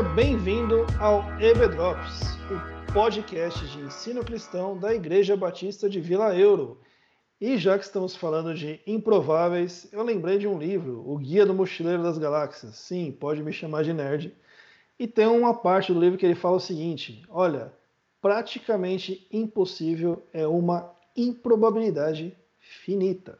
Seja 0.00 0.14
bem-vindo 0.14 0.86
ao 0.98 1.22
EBDrops, 1.38 2.22
o 2.48 2.92
podcast 2.94 3.66
de 3.68 3.80
ensino 3.80 4.24
cristão 4.24 4.78
da 4.78 4.94
Igreja 4.94 5.36
Batista 5.36 5.90
de 5.90 6.00
Vila 6.00 6.34
Euro. 6.34 6.80
E 7.38 7.58
já 7.58 7.78
que 7.78 7.84
estamos 7.84 8.16
falando 8.16 8.54
de 8.54 8.80
improváveis, 8.86 9.90
eu 9.92 10.02
lembrei 10.02 10.38
de 10.38 10.48
um 10.48 10.58
livro, 10.58 11.04
O 11.06 11.18
Guia 11.18 11.44
do 11.44 11.52
Mochileiro 11.52 12.02
das 12.02 12.16
Galáxias. 12.16 12.76
Sim, 12.76 13.12
pode 13.12 13.42
me 13.42 13.52
chamar 13.52 13.84
de 13.84 13.92
nerd. 13.92 14.34
E 14.98 15.06
tem 15.06 15.26
uma 15.26 15.52
parte 15.52 15.92
do 15.92 16.00
livro 16.00 16.18
que 16.18 16.24
ele 16.24 16.34
fala 16.34 16.56
o 16.56 16.60
seguinte: 16.60 17.22
olha, 17.28 17.70
praticamente 18.22 19.28
impossível 19.30 20.22
é 20.32 20.46
uma 20.46 20.90
improbabilidade 21.14 22.34
finita. 22.58 23.38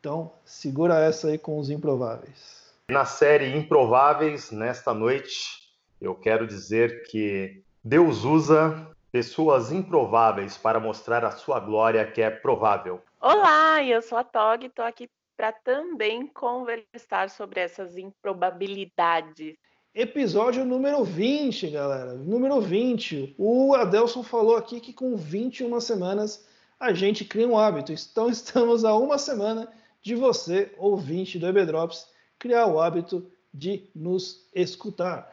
Então, 0.00 0.32
segura 0.44 0.98
essa 0.98 1.28
aí 1.28 1.38
com 1.38 1.60
os 1.60 1.70
improváveis. 1.70 2.72
Na 2.88 3.04
série 3.04 3.56
Improváveis, 3.56 4.50
nesta 4.50 4.92
noite, 4.92 5.62
eu 6.02 6.16
quero 6.16 6.48
dizer 6.48 7.04
que 7.04 7.62
Deus 7.82 8.24
usa 8.24 8.90
pessoas 9.12 9.70
improváveis 9.70 10.56
para 10.56 10.80
mostrar 10.80 11.24
a 11.24 11.30
sua 11.30 11.60
glória 11.60 12.04
que 12.04 12.20
é 12.20 12.28
provável. 12.28 13.00
Olá, 13.20 13.84
eu 13.84 14.02
sou 14.02 14.18
a 14.18 14.24
Tog 14.24 14.64
e 14.64 14.66
estou 14.66 14.84
aqui 14.84 15.08
para 15.36 15.52
também 15.52 16.26
conversar 16.26 17.30
sobre 17.30 17.60
essas 17.60 17.96
improbabilidades. 17.96 19.54
Episódio 19.94 20.64
número 20.64 21.04
20, 21.04 21.70
galera. 21.70 22.14
Número 22.14 22.60
20. 22.60 23.36
O 23.38 23.72
Adelson 23.74 24.24
falou 24.24 24.56
aqui 24.56 24.80
que 24.80 24.92
com 24.92 25.14
21 25.16 25.78
semanas 25.80 26.48
a 26.80 26.92
gente 26.92 27.24
cria 27.24 27.46
um 27.46 27.56
hábito. 27.56 27.92
Então 27.92 28.26
estamos 28.30 28.84
a 28.84 28.96
uma 28.96 29.18
semana 29.18 29.72
de 30.02 30.16
você, 30.16 30.74
ouvinte 30.78 31.38
do 31.38 31.46
EBDrops, 31.46 32.08
criar 32.40 32.66
o 32.66 32.80
hábito 32.80 33.30
de 33.54 33.88
nos 33.94 34.48
escutar. 34.52 35.32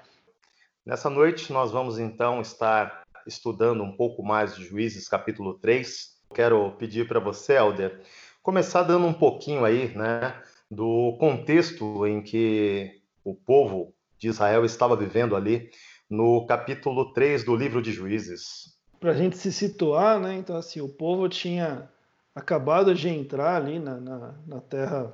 Nessa 0.85 1.09
noite 1.09 1.51
nós 1.51 1.71
vamos 1.71 1.99
então 1.99 2.41
estar 2.41 3.03
estudando 3.27 3.83
um 3.83 3.91
pouco 3.91 4.23
mais 4.23 4.55
de 4.55 4.65
Juízes 4.65 5.07
capítulo 5.07 5.53
3. 5.55 6.17
Quero 6.33 6.71
pedir 6.71 7.07
para 7.07 7.19
você, 7.19 7.53
Helder, 7.53 8.01
começar 8.41 8.83
dando 8.83 9.05
um 9.05 9.13
pouquinho 9.13 9.65
aí, 9.65 9.95
né, 9.95 10.41
do 10.71 11.17
contexto 11.19 12.07
em 12.07 12.21
que 12.21 13.01
o 13.23 13.35
povo 13.35 13.93
de 14.17 14.29
Israel 14.29 14.65
estava 14.65 14.95
vivendo 14.95 15.35
ali 15.35 15.69
no 16.09 16.45
capítulo 16.47 17.13
3 17.13 17.43
do 17.43 17.55
livro 17.55 17.81
de 17.81 17.91
Juízes. 17.91 18.77
Para 18.99 19.11
a 19.11 19.15
gente 19.15 19.37
se 19.37 19.51
situar, 19.51 20.19
né, 20.19 20.35
então 20.35 20.55
assim, 20.55 20.81
o 20.81 20.89
povo 20.89 21.27
tinha 21.29 21.89
acabado 22.33 22.95
de 22.95 23.09
entrar 23.09 23.57
ali 23.57 23.79
na, 23.79 23.99
na, 23.99 24.35
na 24.47 24.61
terra 24.61 25.13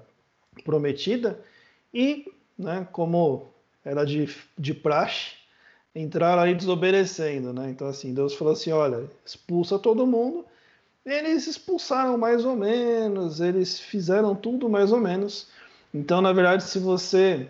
prometida 0.63 1.39
e, 1.93 2.31
né, 2.57 2.87
como 2.91 3.53
era 3.83 4.05
de, 4.05 4.33
de 4.57 4.73
praxe, 4.73 5.44
entraram 5.95 6.41
ali 6.41 6.53
desobedecendo, 6.53 7.53
né? 7.53 7.69
Então 7.69 7.87
assim, 7.87 8.13
Deus 8.13 8.33
falou 8.33 8.53
assim, 8.53 8.71
olha, 8.71 9.05
expulsa 9.25 9.79
todo 9.79 10.05
mundo. 10.05 10.45
Eles 11.05 11.47
expulsaram 11.47 12.17
mais 12.17 12.43
ou 12.43 12.55
menos, 12.55 13.39
eles 13.39 13.79
fizeram 13.79 14.35
tudo 14.35 14.67
mais 14.67 14.91
ou 14.91 14.99
menos. 14.99 15.47
Então, 15.93 16.21
na 16.21 16.33
verdade, 16.33 16.63
se 16.63 16.79
você 16.79 17.47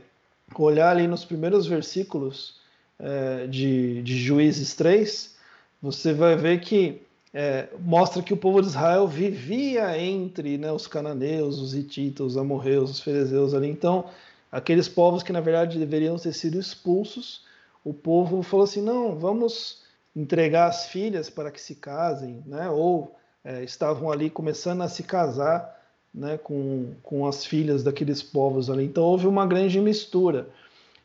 olhar 0.56 0.92
ali 0.92 1.08
nos 1.08 1.26
primeiros 1.26 1.66
versículos 1.66 2.56
é, 3.00 3.48
de, 3.48 4.04
de 4.04 4.18
Juízes 4.20 4.76
3, 4.76 5.36
você 5.82 6.14
vai 6.14 6.36
ver 6.36 6.60
que 6.60 7.02
é, 7.34 7.68
mostra 7.80 8.22
que 8.22 8.34
o 8.34 8.38
povo 8.38 8.62
de 8.62 8.68
Israel 8.68 9.08
vivia 9.08 9.98
entre 10.00 10.58
né, 10.58 10.72
os 10.72 10.88
cananeus, 10.88 11.60
os 11.60 11.74
hititas, 11.74 12.28
os 12.28 12.38
amorreus, 12.38 12.92
os 12.92 13.00
ferezeus 13.00 13.54
ali. 13.54 13.70
Então, 13.70 14.06
aqueles 14.52 14.88
povos 14.88 15.24
que 15.24 15.34
na 15.34 15.42
verdade 15.42 15.78
deveriam 15.78 16.18
ter 16.18 16.34
sido 16.34 16.60
expulsos, 16.60 17.42
o 17.86 17.94
povo 17.94 18.42
falou 18.42 18.64
assim: 18.64 18.82
não, 18.82 19.16
vamos 19.16 19.84
entregar 20.16 20.68
as 20.68 20.88
filhas 20.88 21.30
para 21.30 21.52
que 21.52 21.62
se 21.62 21.76
casem, 21.76 22.44
né? 22.46 22.70
Ou 22.70 23.16
é, 23.44 23.64
estavam 23.64 24.12
ali 24.12 24.30
começando 24.30 24.82
a 24.82 24.90
se 24.90 25.04
casar, 25.04 25.80
né? 26.14 26.38
Com, 26.38 26.94
com 27.04 27.28
as 27.28 27.46
filhas 27.46 27.84
daqueles 27.84 28.24
povos 28.24 28.70
ali. 28.70 28.86
Então 28.86 29.04
houve 29.04 29.28
uma 29.28 29.46
grande 29.46 29.80
mistura. 29.80 30.50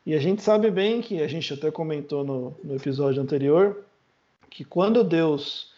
E 0.03 0.15
a 0.15 0.19
gente 0.19 0.41
sabe 0.41 0.71
bem 0.71 0.99
que 0.99 1.21
a 1.21 1.27
gente 1.27 1.53
até 1.53 1.69
comentou 1.69 2.23
no, 2.23 2.55
no 2.63 2.75
episódio 2.75 3.21
anterior 3.21 3.85
que 4.49 4.65
quando 4.65 5.03
Deus 5.03 5.71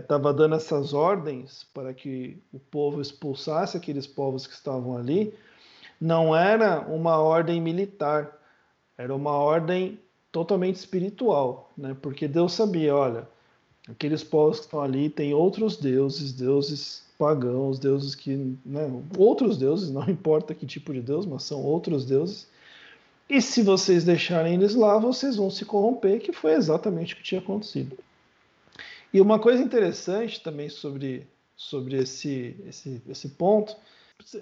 estava 0.00 0.30
é, 0.30 0.32
dando 0.32 0.54
essas 0.54 0.94
ordens 0.94 1.66
para 1.74 1.92
que 1.92 2.38
o 2.52 2.58
povo 2.58 3.02
expulsasse 3.02 3.76
aqueles 3.76 4.06
povos 4.06 4.46
que 4.46 4.54
estavam 4.54 4.96
ali, 4.96 5.34
não 6.00 6.34
era 6.34 6.80
uma 6.80 7.18
ordem 7.18 7.60
militar, 7.60 8.38
era 8.96 9.14
uma 9.14 9.32
ordem 9.32 9.98
totalmente 10.30 10.76
espiritual, 10.76 11.72
né? 11.76 11.96
Porque 12.00 12.28
Deus 12.28 12.52
sabia, 12.52 12.94
olha, 12.94 13.28
aqueles 13.88 14.22
povos 14.22 14.58
que 14.58 14.66
estão 14.66 14.80
ali 14.80 15.08
têm 15.08 15.34
outros 15.34 15.76
deuses, 15.76 16.32
deuses 16.32 17.06
pagãos, 17.18 17.78
deuses 17.78 18.14
que, 18.14 18.56
né, 18.64 19.02
outros 19.16 19.56
deuses, 19.58 19.90
não 19.92 20.08
importa 20.08 20.54
que 20.54 20.66
tipo 20.66 20.92
de 20.92 21.00
deus, 21.00 21.26
mas 21.26 21.42
são 21.42 21.62
outros 21.62 22.04
deuses. 22.04 22.46
E 23.28 23.42
se 23.42 23.62
vocês 23.62 24.04
deixarem 24.04 24.54
eles 24.54 24.74
lá, 24.74 24.98
vocês 24.98 25.36
vão 25.36 25.50
se 25.50 25.64
corromper, 25.64 26.20
que 26.20 26.32
foi 26.32 26.52
exatamente 26.52 27.12
o 27.12 27.16
que 27.18 27.22
tinha 27.22 27.40
acontecido. 27.40 27.98
E 29.12 29.20
uma 29.20 29.38
coisa 29.38 29.62
interessante 29.62 30.40
também 30.40 30.68
sobre, 30.68 31.26
sobre 31.56 31.98
esse, 31.98 32.56
esse, 32.66 33.02
esse 33.06 33.28
ponto, 33.30 33.76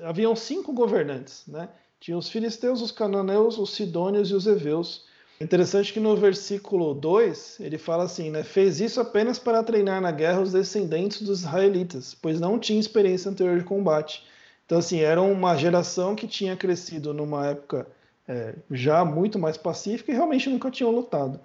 haviam 0.03 0.37
cinco 0.37 0.73
governantes, 0.73 1.45
né? 1.47 1.69
Tinha 1.99 2.17
os 2.17 2.29
filisteus, 2.29 2.81
os 2.83 2.93
cananeus, 2.93 3.59
os 3.59 3.71
sidônios 3.71 4.31
e 4.31 4.35
os 4.35 4.47
heveus. 4.47 5.05
Interessante 5.41 5.93
que 5.93 6.01
no 6.01 6.17
versículo 6.17 6.95
2 6.95 7.59
ele 7.61 7.77
fala 7.77 8.05
assim, 8.05 8.31
né? 8.31 8.43
Fez 8.43 8.81
isso 8.81 9.01
apenas 9.01 9.39
para 9.39 9.63
treinar 9.63 10.01
na 10.01 10.11
guerra 10.11 10.41
os 10.41 10.53
descendentes 10.53 11.21
dos 11.21 11.41
israelitas, 11.41 12.15
pois 12.15 12.41
não 12.41 12.59
tinha 12.59 12.81
experiência 12.81 13.31
anterior 13.31 13.59
de 13.59 13.65
combate. 13.65 14.25
Então, 14.65 14.79
assim, 14.79 15.01
era 15.01 15.21
uma 15.21 15.57
geração 15.57 16.17
que 16.17 16.27
tinha 16.27 16.57
crescido 16.57 17.13
numa 17.13 17.49
época 17.49 17.87
é, 18.27 18.55
já 18.71 19.05
muito 19.05 19.39
mais 19.39 19.57
pacífica 19.57 20.11
e 20.11 20.15
realmente 20.15 20.49
nunca 20.49 20.71
tinham 20.71 20.91
lutado. 20.91 21.39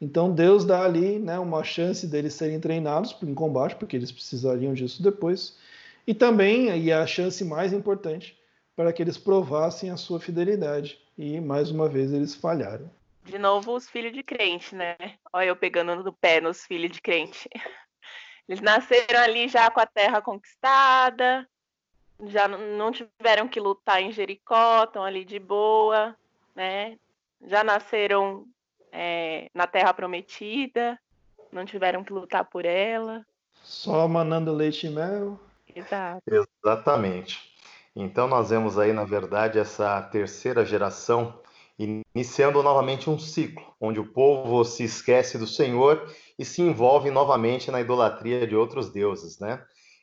Então 0.00 0.32
Deus 0.32 0.64
dá 0.64 0.84
ali 0.84 1.18
né, 1.18 1.38
uma 1.38 1.64
chance 1.64 2.06
deles 2.06 2.34
serem 2.34 2.60
treinados 2.60 3.16
em 3.22 3.34
combate, 3.34 3.76
porque 3.76 3.96
eles 3.96 4.12
precisariam 4.12 4.72
disso 4.72 5.02
depois. 5.02 5.56
E 6.06 6.14
também, 6.14 6.76
e 6.78 6.92
a 6.92 7.06
chance 7.06 7.44
mais 7.44 7.72
importante, 7.72 8.36
para 8.76 8.92
que 8.92 9.02
eles 9.02 9.18
provassem 9.18 9.90
a 9.90 9.96
sua 9.96 10.20
fidelidade. 10.20 10.98
E 11.16 11.40
mais 11.40 11.70
uma 11.70 11.88
vez 11.88 12.12
eles 12.12 12.34
falharam. 12.34 12.88
De 13.28 13.38
novo, 13.38 13.74
os 13.74 13.88
filhos 13.88 14.12
de 14.12 14.22
crente, 14.22 14.74
né? 14.74 14.96
Olha 15.32 15.48
eu 15.48 15.56
pegando 15.56 16.02
no 16.02 16.12
pé 16.12 16.40
nos 16.40 16.64
filhos 16.64 16.90
de 16.90 17.00
crente. 17.00 17.48
Eles 18.48 18.62
nasceram 18.62 19.20
ali 19.20 19.48
já 19.48 19.70
com 19.70 19.80
a 19.80 19.86
terra 19.86 20.22
conquistada, 20.22 21.46
já 22.26 22.48
não 22.48 22.90
tiveram 22.90 23.46
que 23.46 23.60
lutar 23.60 24.00
em 24.00 24.10
Jericó, 24.10 24.84
estão 24.84 25.04
ali 25.04 25.26
de 25.26 25.38
boa, 25.38 26.16
né? 26.56 26.98
Já 27.46 27.62
nasceram 27.62 28.46
é, 28.90 29.50
na 29.52 29.66
Terra 29.66 29.92
Prometida, 29.92 30.98
não 31.52 31.66
tiveram 31.66 32.02
que 32.02 32.12
lutar 32.12 32.46
por 32.46 32.64
ela. 32.64 33.24
Só 33.62 34.08
manando 34.08 34.54
leite 34.54 34.86
e 34.86 34.90
mel. 34.90 35.38
Exato. 35.76 36.22
Exatamente. 36.26 37.54
Então 37.94 38.26
nós 38.26 38.48
vemos 38.48 38.78
aí, 38.78 38.94
na 38.94 39.04
verdade, 39.04 39.58
essa 39.58 40.00
terceira 40.02 40.64
geração 40.64 41.38
iniciando 41.78 42.62
novamente 42.62 43.08
um 43.08 43.18
ciclo, 43.18 43.64
onde 43.80 44.00
o 44.00 44.12
povo 44.12 44.64
se 44.64 44.82
esquece 44.84 45.38
do 45.38 45.46
Senhor 45.46 46.12
e 46.38 46.44
se 46.44 46.60
envolve 46.60 47.10
novamente 47.10 47.70
na 47.70 47.80
idolatria 47.80 48.46
de 48.46 48.56
outros 48.56 48.90
deuses, 48.90 49.38
né? 49.38 49.62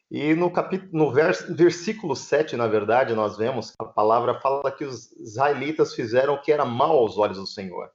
E 0.09 0.33
no, 0.35 0.51
capítulo, 0.51 0.91
no 0.94 1.11
vers, 1.11 1.41
versículo 1.50 2.15
7, 2.15 2.55
na 2.55 2.67
verdade, 2.67 3.13
nós 3.13 3.38
vemos 3.38 3.73
a 3.79 3.85
palavra 3.85 4.39
fala 4.39 4.71
que 4.71 4.85
os 4.85 5.11
israelitas 5.13 5.95
fizeram 5.95 6.35
o 6.35 6.41
que 6.41 6.51
era 6.51 6.63
mal 6.63 6.97
aos 6.97 7.17
olhos 7.17 7.38
do 7.38 7.47
Senhor. 7.47 7.89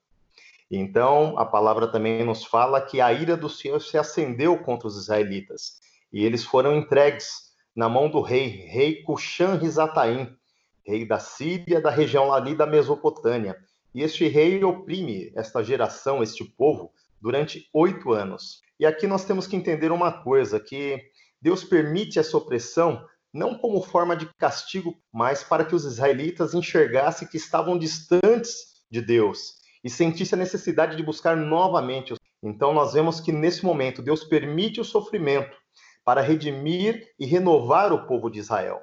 Então, 0.70 1.38
a 1.38 1.44
palavra 1.44 1.88
também 1.88 2.25
nos 2.25 2.44
fala 2.44 2.81
que 2.81 3.00
a 3.00 3.12
ira 3.12 3.37
do 3.37 3.49
Senhor 3.49 3.81
se 3.81 3.96
acendeu 3.96 4.58
contra 4.58 4.88
os 4.88 4.96
israelitas, 4.96 5.81
e 6.12 6.25
eles 6.25 6.44
foram 6.44 6.76
entregues 6.76 7.50
na 7.75 7.88
mão 7.88 8.10
do 8.10 8.20
rei, 8.20 8.46
rei 8.46 9.02
Cushan-Rizataim, 9.05 10.37
rei 10.84 11.06
da 11.06 11.19
Síria, 11.19 11.81
da 11.81 11.90
região 11.90 12.32
ali 12.32 12.55
da 12.55 12.66
Mesopotâmia. 12.66 13.56
E 13.94 14.02
este 14.02 14.28
rei 14.28 14.62
oprime 14.62 15.32
esta 15.34 15.62
geração, 15.62 16.22
este 16.22 16.44
povo, 16.44 16.92
durante 17.20 17.69
oito 17.75 18.12
anos. 18.12 18.60
E 18.78 18.87
aqui 18.87 19.06
nós 19.06 19.25
temos 19.25 19.46
que 19.46 19.56
entender 19.56 19.92
uma 19.92 20.22
coisa, 20.22 20.60
que 20.60 21.00
Deus 21.40 21.64
permite 21.64 22.19
essa 22.19 22.37
opressão 22.37 23.04
não 23.32 23.56
como 23.56 23.82
forma 23.82 24.16
de 24.16 24.28
castigo, 24.38 24.96
mas 25.12 25.44
para 25.44 25.64
que 25.64 25.75
os 25.75 25.84
israelitas 25.84 26.54
enxergassem 26.54 27.28
que 27.28 27.37
estavam 27.37 27.78
distantes 27.78 28.84
de 28.90 29.00
Deus 29.00 29.54
e 29.84 29.88
sentisse 29.88 30.34
a 30.34 30.38
necessidade 30.38 30.96
de 30.96 31.02
buscar 31.02 31.36
novamente. 31.36 32.14
Então, 32.43 32.72
nós 32.72 32.93
vemos 32.93 33.20
que 33.20 33.32
nesse 33.32 33.64
momento 33.64 34.02
Deus 34.02 34.25
permite 34.25 34.81
o 34.81 34.84
sofrimento 34.84 35.56
para 36.04 36.20
redimir 36.20 37.08
e 37.19 37.26
renovar 37.26 37.93
o 37.93 38.06
povo 38.06 38.31
de 38.31 38.38
Israel. 38.38 38.81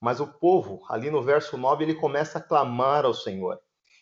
Mas 0.00 0.20
o 0.20 0.26
povo, 0.26 0.82
ali 0.88 1.10
no 1.10 1.22
verso 1.22 1.56
9, 1.56 1.84
ele 1.84 1.94
começa 1.94 2.38
a 2.38 2.42
clamar 2.42 3.04
ao 3.04 3.12
Senhor. 3.12 3.58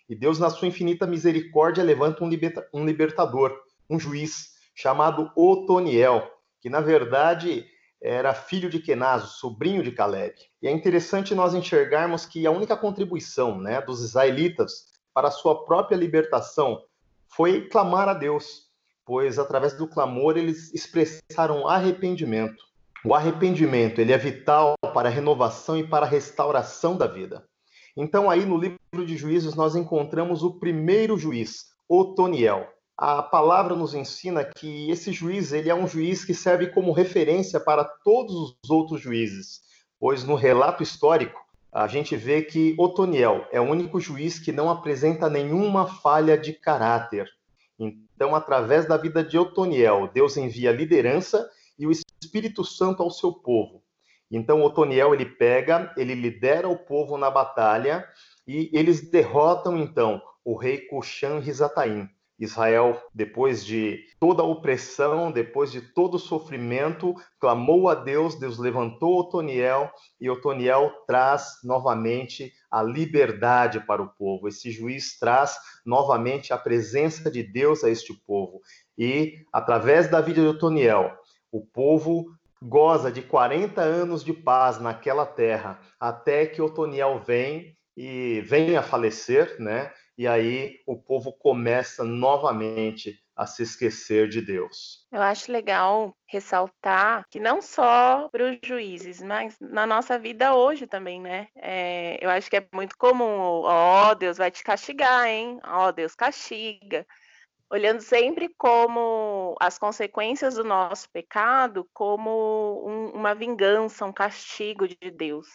E 0.08 0.14
Deus, 0.14 0.38
na 0.38 0.48
sua 0.48 0.68
infinita 0.68 1.06
misericórdia, 1.06 1.84
levanta 1.84 2.24
um, 2.24 2.28
liberta 2.28 2.66
um 2.72 2.84
libertador, 2.84 3.54
um 3.90 4.00
juiz, 4.00 4.56
chamado 4.74 5.30
Otoniel, 5.36 6.30
que 6.60 6.70
na 6.70 6.80
verdade 6.80 7.66
era 8.00 8.32
filho 8.32 8.70
de 8.70 8.78
Kenazo, 8.78 9.26
sobrinho 9.38 9.82
de 9.82 9.90
Caleb. 9.90 10.34
E 10.62 10.68
é 10.68 10.70
interessante 10.70 11.34
nós 11.34 11.52
enxergarmos 11.52 12.24
que 12.24 12.46
a 12.46 12.50
única 12.50 12.76
contribuição 12.76 13.60
né, 13.60 13.80
dos 13.82 14.02
israelitas 14.02 14.86
para 15.12 15.28
a 15.28 15.32
sua 15.32 15.64
própria 15.64 15.96
libertação 15.96 16.80
foi 17.26 17.68
clamar 17.68 18.08
a 18.08 18.14
Deus, 18.14 18.68
pois 19.04 19.38
através 19.38 19.76
do 19.76 19.88
clamor 19.88 20.36
eles 20.36 20.72
expressaram 20.72 21.66
arrependimento. 21.68 22.62
O 23.04 23.14
arrependimento 23.14 24.00
ele 24.00 24.12
é 24.12 24.18
vital 24.18 24.74
para 24.94 25.08
a 25.08 25.12
renovação 25.12 25.76
e 25.76 25.86
para 25.86 26.06
a 26.06 26.08
restauração 26.08 26.96
da 26.96 27.06
vida. 27.06 27.44
Então 27.98 28.30
aí 28.30 28.46
no 28.46 28.56
livro 28.56 29.04
de 29.04 29.16
Juízes 29.16 29.54
nós 29.54 29.76
encontramos 29.76 30.42
o 30.42 30.58
primeiro 30.58 31.18
juiz, 31.18 31.66
Otoniel 31.86 32.66
a 32.98 33.22
palavra 33.22 33.76
nos 33.76 33.94
ensina 33.94 34.44
que 34.44 34.90
esse 34.90 35.12
juiz 35.12 35.52
ele 35.52 35.70
é 35.70 35.74
um 35.74 35.86
juiz 35.86 36.24
que 36.24 36.34
serve 36.34 36.66
como 36.66 36.90
referência 36.90 37.60
para 37.60 37.84
todos 37.84 38.58
os 38.60 38.68
outros 38.68 39.00
juízes, 39.00 39.60
pois 40.00 40.24
no 40.24 40.34
relato 40.34 40.82
histórico 40.82 41.40
a 41.70 41.86
gente 41.86 42.16
vê 42.16 42.42
que 42.42 42.74
Otoniel 42.76 43.46
é 43.52 43.60
o 43.60 43.70
único 43.70 44.00
juiz 44.00 44.40
que 44.40 44.50
não 44.50 44.68
apresenta 44.68 45.30
nenhuma 45.30 45.86
falha 45.86 46.36
de 46.36 46.52
caráter. 46.52 47.28
Então, 47.78 48.34
através 48.34 48.84
da 48.84 48.96
vida 48.96 49.22
de 49.22 49.38
Otoniel, 49.38 50.10
Deus 50.12 50.36
envia 50.36 50.72
liderança 50.72 51.48
e 51.78 51.86
o 51.86 51.92
Espírito 51.92 52.64
Santo 52.64 53.00
ao 53.00 53.12
seu 53.12 53.32
povo. 53.32 53.80
Então, 54.30 54.62
Otoniel 54.62 55.14
ele 55.14 55.24
pega, 55.24 55.92
ele 55.96 56.14
lidera 56.14 56.68
o 56.68 56.76
povo 56.76 57.16
na 57.16 57.30
batalha 57.30 58.06
e 58.46 58.70
eles 58.72 59.10
derrotam 59.10 59.76
então 59.76 60.20
o 60.44 60.56
rei 60.56 60.78
Cushan 60.86 61.38
Rizataim. 61.38 62.08
Israel, 62.38 63.02
depois 63.12 63.66
de 63.66 63.98
toda 64.20 64.42
a 64.42 64.46
opressão, 64.46 65.32
depois 65.32 65.72
de 65.72 65.80
todo 65.80 66.14
o 66.14 66.20
sofrimento, 66.20 67.14
clamou 67.40 67.88
a 67.88 67.96
Deus, 67.96 68.36
Deus 68.36 68.58
levantou 68.58 69.18
Otoniel 69.18 69.90
e 70.20 70.30
Otoniel 70.30 70.92
traz 71.06 71.58
novamente 71.64 72.52
a 72.70 72.80
liberdade 72.80 73.80
para 73.80 74.00
o 74.00 74.08
povo. 74.08 74.46
Esse 74.46 74.70
juiz 74.70 75.18
traz 75.18 75.56
novamente 75.84 76.52
a 76.52 76.58
presença 76.58 77.28
de 77.28 77.42
Deus 77.42 77.82
a 77.82 77.90
este 77.90 78.14
povo. 78.24 78.60
E 78.96 79.34
através 79.52 80.08
da 80.08 80.20
vida 80.20 80.40
de 80.40 80.46
Otoniel, 80.46 81.12
o 81.50 81.66
povo 81.66 82.26
goza 82.62 83.10
de 83.10 83.22
40 83.22 83.80
anos 83.80 84.24
de 84.24 84.32
paz 84.32 84.80
naquela 84.80 85.26
terra, 85.26 85.80
até 85.98 86.46
que 86.46 86.62
Otoniel 86.62 87.18
vem 87.18 87.76
e 87.96 88.40
vem 88.42 88.76
a 88.76 88.82
falecer, 88.82 89.60
né? 89.60 89.92
e 90.18 90.26
aí 90.26 90.80
o 90.84 90.96
povo 91.00 91.32
começa 91.32 92.02
novamente 92.02 93.16
a 93.36 93.46
se 93.46 93.62
esquecer 93.62 94.28
de 94.28 94.42
Deus. 94.42 95.06
Eu 95.12 95.22
acho 95.22 95.52
legal 95.52 96.12
ressaltar 96.26 97.24
que 97.30 97.38
não 97.38 97.62
só 97.62 98.28
para 98.28 98.50
os 98.50 98.58
juízes, 98.60 99.22
mas 99.22 99.56
na 99.60 99.86
nossa 99.86 100.18
vida 100.18 100.56
hoje 100.56 100.88
também, 100.88 101.20
né? 101.20 101.46
É, 101.54 102.18
eu 102.20 102.28
acho 102.30 102.50
que 102.50 102.56
é 102.56 102.68
muito 102.74 102.98
comum, 102.98 103.62
ó, 103.62 104.10
oh, 104.10 104.14
Deus 104.16 104.36
vai 104.36 104.50
te 104.50 104.64
castigar, 104.64 105.28
hein? 105.28 105.60
Ó, 105.64 105.86
oh, 105.86 105.92
Deus 105.92 106.16
castiga. 106.16 107.06
Olhando 107.70 108.00
sempre 108.00 108.48
como 108.56 109.54
as 109.60 109.78
consequências 109.78 110.54
do 110.54 110.64
nosso 110.64 111.10
pecado 111.10 111.88
como 111.92 112.82
um, 112.86 113.10
uma 113.10 113.34
vingança, 113.34 114.06
um 114.06 114.12
castigo 114.12 114.88
de 114.88 115.10
Deus. 115.10 115.46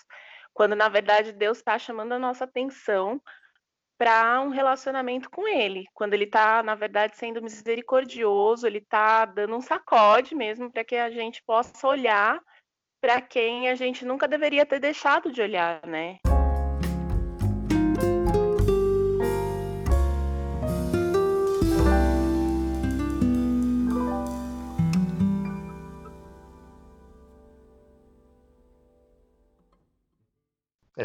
Quando 0.54 0.75
na 0.75 0.89
verdade 0.89 1.31
Deus 1.31 1.57
está 1.57 1.80
chamando 1.80 2.12
a 2.12 2.19
nossa 2.19 2.44
atenção 2.44 3.19
para 3.98 4.42
um 4.42 4.50
relacionamento 4.50 5.30
com 5.30 5.48
ele. 5.48 5.86
Quando 5.94 6.13
ele 6.13 6.25
está, 6.25 6.62
na 6.62 6.75
verdade, 6.75 7.15
sendo 7.15 7.42
misericordioso, 7.42 8.68
ele 8.68 8.80
está 8.80 9.25
dando 9.25 9.56
um 9.56 9.62
sacode 9.62 10.36
mesmo 10.36 10.71
para 10.71 10.83
que 10.83 10.95
a 10.95 11.10
gente 11.10 11.42
possa 11.44 11.88
olhar 11.88 12.39
para 13.01 13.21
quem 13.21 13.69
a 13.69 13.75
gente 13.75 14.06
nunca 14.06 14.27
deveria 14.27 14.65
ter 14.65 14.80
deixado 14.80 15.31
de 15.31 15.42
olhar, 15.42 15.86
né? 15.86 16.18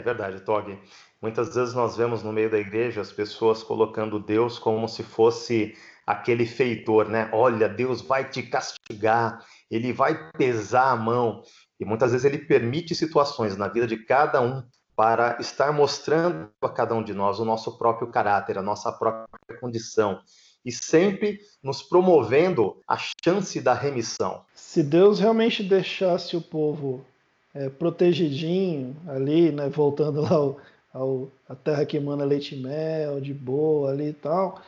Verdade, 0.08 0.40
Tog. 0.40 0.78
Muitas 1.20 1.55
vezes 1.55 1.75
nós 1.75 1.96
vemos 1.96 2.22
no 2.22 2.32
meio 2.32 2.50
da 2.50 2.58
igreja 2.58 3.00
as 3.00 3.12
pessoas 3.12 3.62
colocando 3.62 4.20
Deus 4.20 4.58
como 4.58 4.88
se 4.88 5.02
fosse 5.02 5.75
aquele 6.06 6.46
feitor, 6.46 7.08
né? 7.08 7.28
Olha, 7.32 7.69
Deus 7.69 8.00
vai 8.00 8.28
te 8.28 8.43
castigar, 8.43 9.44
ele 9.70 9.93
vai 9.93 10.31
pesar 10.32 10.93
a 10.93 10.96
mão. 10.96 11.43
E 11.78 11.84
muitas 11.84 12.12
vezes 12.12 12.25
ele 12.25 12.38
permite 12.38 12.94
situações 12.94 13.56
na 13.56 13.69
vida 13.69 13.87
de 13.87 13.96
cada 14.05 14.40
um 14.40 14.62
para 14.96 15.37
estar 15.40 15.72
mostrando 15.72 16.50
a 16.60 16.69
cada 16.69 16.94
um 16.94 17.02
de 17.02 17.14
nós 17.14 17.38
o 17.38 17.44
nosso 17.44 17.78
próprio 17.78 18.10
caráter, 18.10 18.58
a 18.58 18.62
nossa 18.62 18.90
própria 18.90 19.28
condição 19.60 20.20
e 20.64 20.72
sempre 20.72 21.38
nos 21.62 21.82
promovendo 21.82 22.81
a 22.87 22.99
chance 23.25 23.60
da 23.60 23.75
remissão. 23.75 24.44
Se 24.55 24.82
Deus 24.82 25.20
realmente 25.20 25.62
deixasse 25.62 26.37
o 26.37 26.40
povo 26.40 27.05
é, 27.58 27.69
protegidinho 27.69 28.96
ali, 29.08 29.50
né, 29.50 29.69
voltando 29.69 30.20
lá 30.20 30.31
ao, 30.31 30.58
ao, 30.94 31.28
a 31.49 31.56
terra 31.56 31.84
que 31.84 31.96
emana 31.96 32.25
leite 32.25 32.55
e 32.55 32.62
mel, 32.62 33.20
de 33.20 33.34
boa 33.34 33.90
ali 33.90 34.10
e 34.10 34.12
tal, 34.12 34.62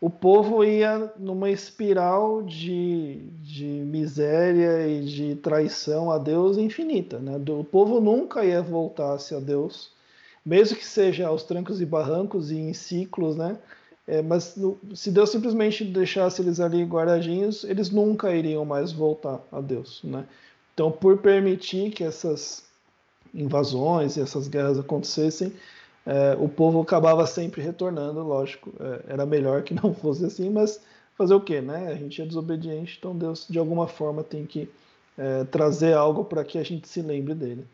o 0.00 0.08
povo 0.08 0.64
ia 0.64 1.12
numa 1.18 1.50
espiral 1.50 2.40
de, 2.42 3.16
de 3.42 3.64
miséria 3.64 4.86
e 4.86 5.04
de 5.04 5.34
traição 5.34 6.10
a 6.10 6.18
Deus 6.18 6.56
infinita. 6.56 7.18
Né? 7.18 7.36
O 7.50 7.64
povo 7.64 8.00
nunca 8.00 8.44
ia 8.44 8.62
voltar-se 8.62 9.34
a 9.34 9.40
Deus, 9.40 9.90
mesmo 10.46 10.78
que 10.78 10.86
seja 10.86 11.26
aos 11.26 11.42
trancos 11.42 11.82
e 11.82 11.84
barrancos 11.84 12.50
e 12.50 12.56
em 12.56 12.72
ciclos, 12.72 13.36
né? 13.36 13.58
É, 14.06 14.22
mas 14.22 14.58
se 14.94 15.10
Deus 15.10 15.30
simplesmente 15.30 15.84
deixasse 15.84 16.40
eles 16.42 16.58
ali 16.58 16.82
guardadinhos, 16.84 17.62
eles 17.62 17.90
nunca 17.90 18.34
iriam 18.34 18.64
mais 18.64 18.90
voltar 18.90 19.40
a 19.52 19.60
Deus, 19.60 20.00
né? 20.02 20.24
Então, 20.80 20.90
por 20.90 21.18
permitir 21.18 21.90
que 21.90 22.02
essas 22.02 22.64
invasões 23.34 24.16
e 24.16 24.22
essas 24.22 24.48
guerras 24.48 24.78
acontecessem, 24.78 25.52
é, 26.06 26.34
o 26.40 26.48
povo 26.48 26.80
acabava 26.80 27.26
sempre 27.26 27.60
retornando, 27.60 28.22
lógico, 28.22 28.72
é, 28.80 29.12
era 29.12 29.26
melhor 29.26 29.62
que 29.62 29.74
não 29.74 29.92
fosse 29.92 30.24
assim, 30.24 30.48
mas 30.48 30.80
fazer 31.18 31.34
o 31.34 31.40
quê, 31.42 31.60
né? 31.60 31.88
A 31.88 31.94
gente 31.96 32.22
é 32.22 32.24
desobediente, 32.24 32.96
então 32.98 33.14
Deus 33.14 33.46
de 33.46 33.58
alguma 33.58 33.86
forma 33.86 34.24
tem 34.24 34.46
que 34.46 34.70
é, 35.18 35.44
trazer 35.44 35.92
algo 35.92 36.24
para 36.24 36.42
que 36.44 36.56
a 36.56 36.62
gente 36.62 36.88
se 36.88 37.02
lembre 37.02 37.34
dele. 37.34 37.66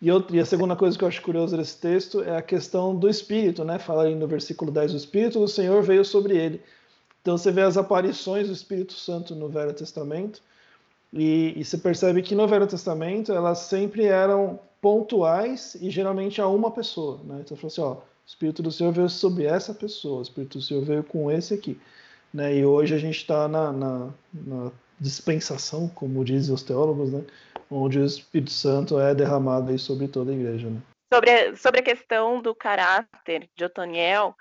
E, 0.00 0.10
outro, 0.10 0.34
e, 0.34 0.40
a 0.40 0.46
segunda 0.46 0.74
coisa 0.74 0.96
que 0.96 1.04
eu 1.04 1.08
acho 1.08 1.20
curiosa 1.20 1.54
desse 1.54 1.76
texto 1.76 2.22
é 2.22 2.34
a 2.34 2.40
questão 2.40 2.96
do 2.96 3.10
Espírito, 3.10 3.62
né? 3.62 3.78
Fala 3.78 4.04
aí 4.04 4.14
no 4.14 4.26
versículo 4.26 4.70
10, 4.70 4.94
o 4.94 4.96
Espírito 4.96 5.38
do 5.38 5.48
Senhor 5.48 5.82
veio 5.82 6.02
sobre 6.02 6.34
ele. 6.34 6.62
Então 7.20 7.36
você 7.36 7.52
vê 7.52 7.60
as 7.60 7.76
aparições 7.76 8.46
do 8.46 8.54
Espírito 8.54 8.94
Santo 8.94 9.34
no 9.34 9.50
Velho 9.50 9.74
Testamento, 9.74 10.40
e, 11.12 11.54
e 11.56 11.76
percebe 11.78 12.22
que 12.22 12.34
no 12.34 12.46
Velho 12.46 12.66
Testamento 12.66 13.32
elas 13.32 13.60
sempre 13.60 14.04
eram 14.04 14.58
pontuais 14.80 15.76
e 15.80 15.90
geralmente 15.90 16.40
a 16.40 16.46
uma 16.46 16.70
pessoa. 16.70 17.20
Né? 17.24 17.40
Então, 17.44 17.56
falou 17.56 17.68
assim: 17.68 17.80
ó, 17.80 17.92
o 17.94 18.02
Espírito 18.26 18.62
do 18.62 18.70
Senhor 18.70 18.92
veio 18.92 19.08
sobre 19.08 19.44
essa 19.44 19.74
pessoa, 19.74 20.18
o 20.18 20.22
Espírito 20.22 20.58
do 20.58 20.64
Senhor 20.64 20.84
veio 20.84 21.02
com 21.02 21.30
esse 21.30 21.54
aqui. 21.54 21.80
Né? 22.32 22.56
E 22.56 22.66
hoje 22.66 22.94
a 22.94 22.98
gente 22.98 23.16
está 23.16 23.48
na, 23.48 23.72
na, 23.72 24.10
na, 24.32 24.70
dispensação, 25.00 25.88
como 25.88 26.24
dizem 26.24 26.52
os 26.52 26.62
teólogos, 26.62 27.12
né? 27.12 27.24
onde 27.70 28.00
o 28.00 28.04
Espírito 28.04 28.50
Santo 28.50 28.98
é 28.98 29.14
derramado 29.14 29.76
sobre 29.78 30.08
toda 30.08 30.32
a 30.32 30.34
igreja. 30.34 30.68
Né? 30.68 30.80
Sobre, 31.12 31.56
sobre 31.56 31.80
a 31.80 31.84
questão 31.84 32.42
do 32.42 32.54
caráter 32.54 33.48
de 33.56 33.64
Otoniel, 33.64 34.36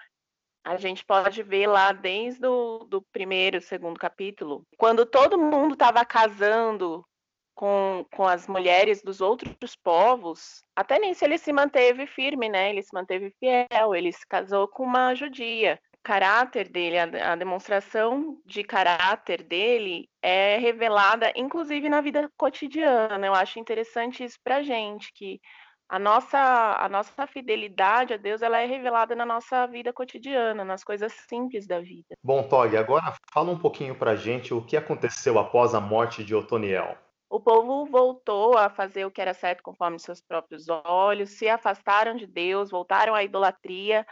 a 0.67 0.77
gente 0.77 1.05
pode 1.05 1.41
ver 1.43 1.65
lá 1.67 1.93
desde 1.93 2.45
o 2.45 2.79
do 2.79 3.01
primeiro, 3.01 3.61
segundo 3.61 3.97
capítulo, 3.97 4.63
quando 4.77 5.05
todo 5.05 5.37
mundo 5.37 5.73
estava 5.73 6.03
casando 6.03 7.05
com, 7.55 8.05
com 8.11 8.27
as 8.27 8.47
mulheres 8.47 9.01
dos 9.01 9.21
outros 9.21 9.75
povos, 9.81 10.63
até 10.75 10.99
nisso 10.99 11.23
ele 11.23 11.37
se 11.37 11.53
manteve 11.53 12.05
firme, 12.05 12.49
né? 12.49 12.69
Ele 12.69 12.83
se 12.83 12.93
manteve 12.93 13.33
fiel, 13.39 13.95
ele 13.95 14.11
se 14.11 14.27
casou 14.27 14.67
com 14.67 14.83
uma 14.83 15.15
judia. 15.15 15.79
O 15.95 16.03
caráter 16.03 16.67
dele, 16.69 16.99
a, 16.99 17.31
a 17.31 17.35
demonstração 17.35 18.37
de 18.45 18.63
caráter 18.63 19.43
dele 19.43 20.09
é 20.21 20.57
revelada, 20.57 21.31
inclusive 21.35 21.87
na 21.87 22.01
vida 22.01 22.29
cotidiana. 22.37 23.25
Eu 23.25 23.33
acho 23.33 23.57
interessante 23.57 24.23
isso 24.23 24.37
pra 24.43 24.61
gente, 24.61 25.11
que 25.13 25.39
a 25.89 25.97
nossa, 25.97 26.37
a 26.37 26.89
nossa 26.89 27.25
fidelidade 27.27 28.13
a 28.13 28.17
Deus 28.17 28.41
ela 28.41 28.59
é 28.59 28.65
revelada 28.65 29.15
na 29.15 29.25
nossa 29.25 29.65
vida 29.67 29.93
cotidiana, 29.93 30.65
nas 30.65 30.83
coisas 30.83 31.13
simples 31.29 31.65
da 31.65 31.79
vida. 31.79 32.15
Bom, 32.21 32.43
Tog, 32.43 32.75
agora 32.75 33.13
fala 33.31 33.51
um 33.51 33.57
pouquinho 33.57 33.95
para 33.95 34.15
gente 34.15 34.53
o 34.53 34.61
que 34.61 34.75
aconteceu 34.75 35.39
após 35.39 35.73
a 35.73 35.79
morte 35.79 36.23
de 36.23 36.35
Otoniel. 36.35 36.97
O 37.29 37.39
povo 37.39 37.85
voltou 37.85 38.57
a 38.57 38.69
fazer 38.69 39.05
o 39.05 39.11
que 39.11 39.21
era 39.21 39.33
certo 39.33 39.61
conforme 39.61 39.99
seus 39.99 40.21
próprios 40.21 40.67
olhos, 40.69 41.31
se 41.31 41.47
afastaram 41.47 42.15
de 42.15 42.25
Deus, 42.25 42.69
voltaram 42.69 43.13
à 43.13 43.23
idolatria, 43.23 44.05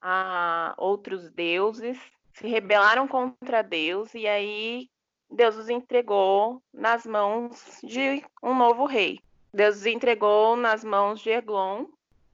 a 0.00 0.74
outros 0.78 1.30
deuses, 1.30 1.98
se 2.34 2.46
rebelaram 2.46 3.06
contra 3.06 3.62
Deus 3.62 4.14
e 4.14 4.26
aí 4.26 4.88
Deus 5.30 5.56
os 5.56 5.68
entregou 5.68 6.62
nas 6.72 7.06
mãos 7.06 7.80
de 7.82 8.24
um 8.42 8.54
novo 8.54 8.86
rei. 8.86 9.20
Deus 9.54 9.76
os 9.76 9.86
entregou 9.86 10.56
nas 10.56 10.82
mãos 10.82 11.20
de 11.20 11.28
Eglon 11.30 11.84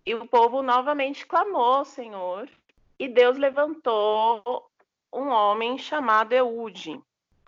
e 0.06 0.14
o 0.14 0.26
povo 0.26 0.62
novamente 0.62 1.26
clamou 1.26 1.74
ao 1.74 1.84
Senhor 1.84 2.48
e 2.96 3.08
Deus 3.08 3.36
levantou 3.36 4.70
um 5.12 5.28
homem 5.28 5.76
chamado 5.78 6.32
Eude. 6.32 6.94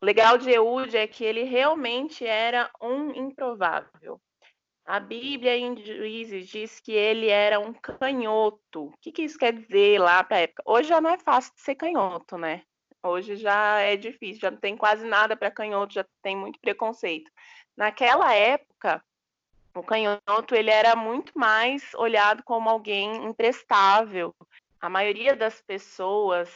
O 0.03 0.05
legal 0.05 0.37
de 0.37 0.51
Eude 0.51 0.97
é 0.97 1.07
que 1.07 1.25
ele 1.25 1.45
realmente 1.45 2.27
era 2.27 2.69
um 2.81 3.11
improvável. 3.13 4.21
A 4.85 4.99
Bíblia 4.99 5.57
em 5.57 5.77
Juízes 5.77 6.49
diz 6.49 6.81
que 6.81 6.91
ele 6.91 7.29
era 7.29 7.61
um 7.61 7.73
canhoto. 7.73 8.87
O 8.87 8.95
que, 9.01 9.13
que 9.13 9.23
isso 9.23 9.39
quer 9.39 9.53
dizer 9.53 10.01
lá 10.01 10.25
para 10.25 10.39
a 10.39 10.41
época? 10.41 10.65
Hoje 10.67 10.89
já 10.89 11.01
não 11.01 11.11
é 11.11 11.19
fácil 11.19 11.55
de 11.55 11.61
ser 11.61 11.77
canhoto, 11.77 12.37
né? 12.37 12.63
Hoje 13.03 13.37
já 13.37 13.79
é 13.79 13.97
difícil, 13.97 14.41
já 14.41 14.51
não 14.51 14.59
tem 14.59 14.77
quase 14.77 15.07
nada 15.07 15.37
para 15.37 15.51
canhoto, 15.51 15.95
já 15.95 16.05
tem 16.23 16.37
muito 16.37 16.59
preconceito. 16.59 17.31
Naquela 17.77 18.35
época, 18.35 19.03
o 19.75 19.83
canhoto 19.83 20.55
ele 20.55 20.71
era 20.71 20.97
muito 20.97 21.39
mais 21.39 21.95
olhado 21.95 22.43
como 22.43 22.69
alguém 22.69 23.25
imprestável. 23.25 24.35
A 24.81 24.89
maioria 24.89 25.37
das 25.37 25.61
pessoas 25.61 26.51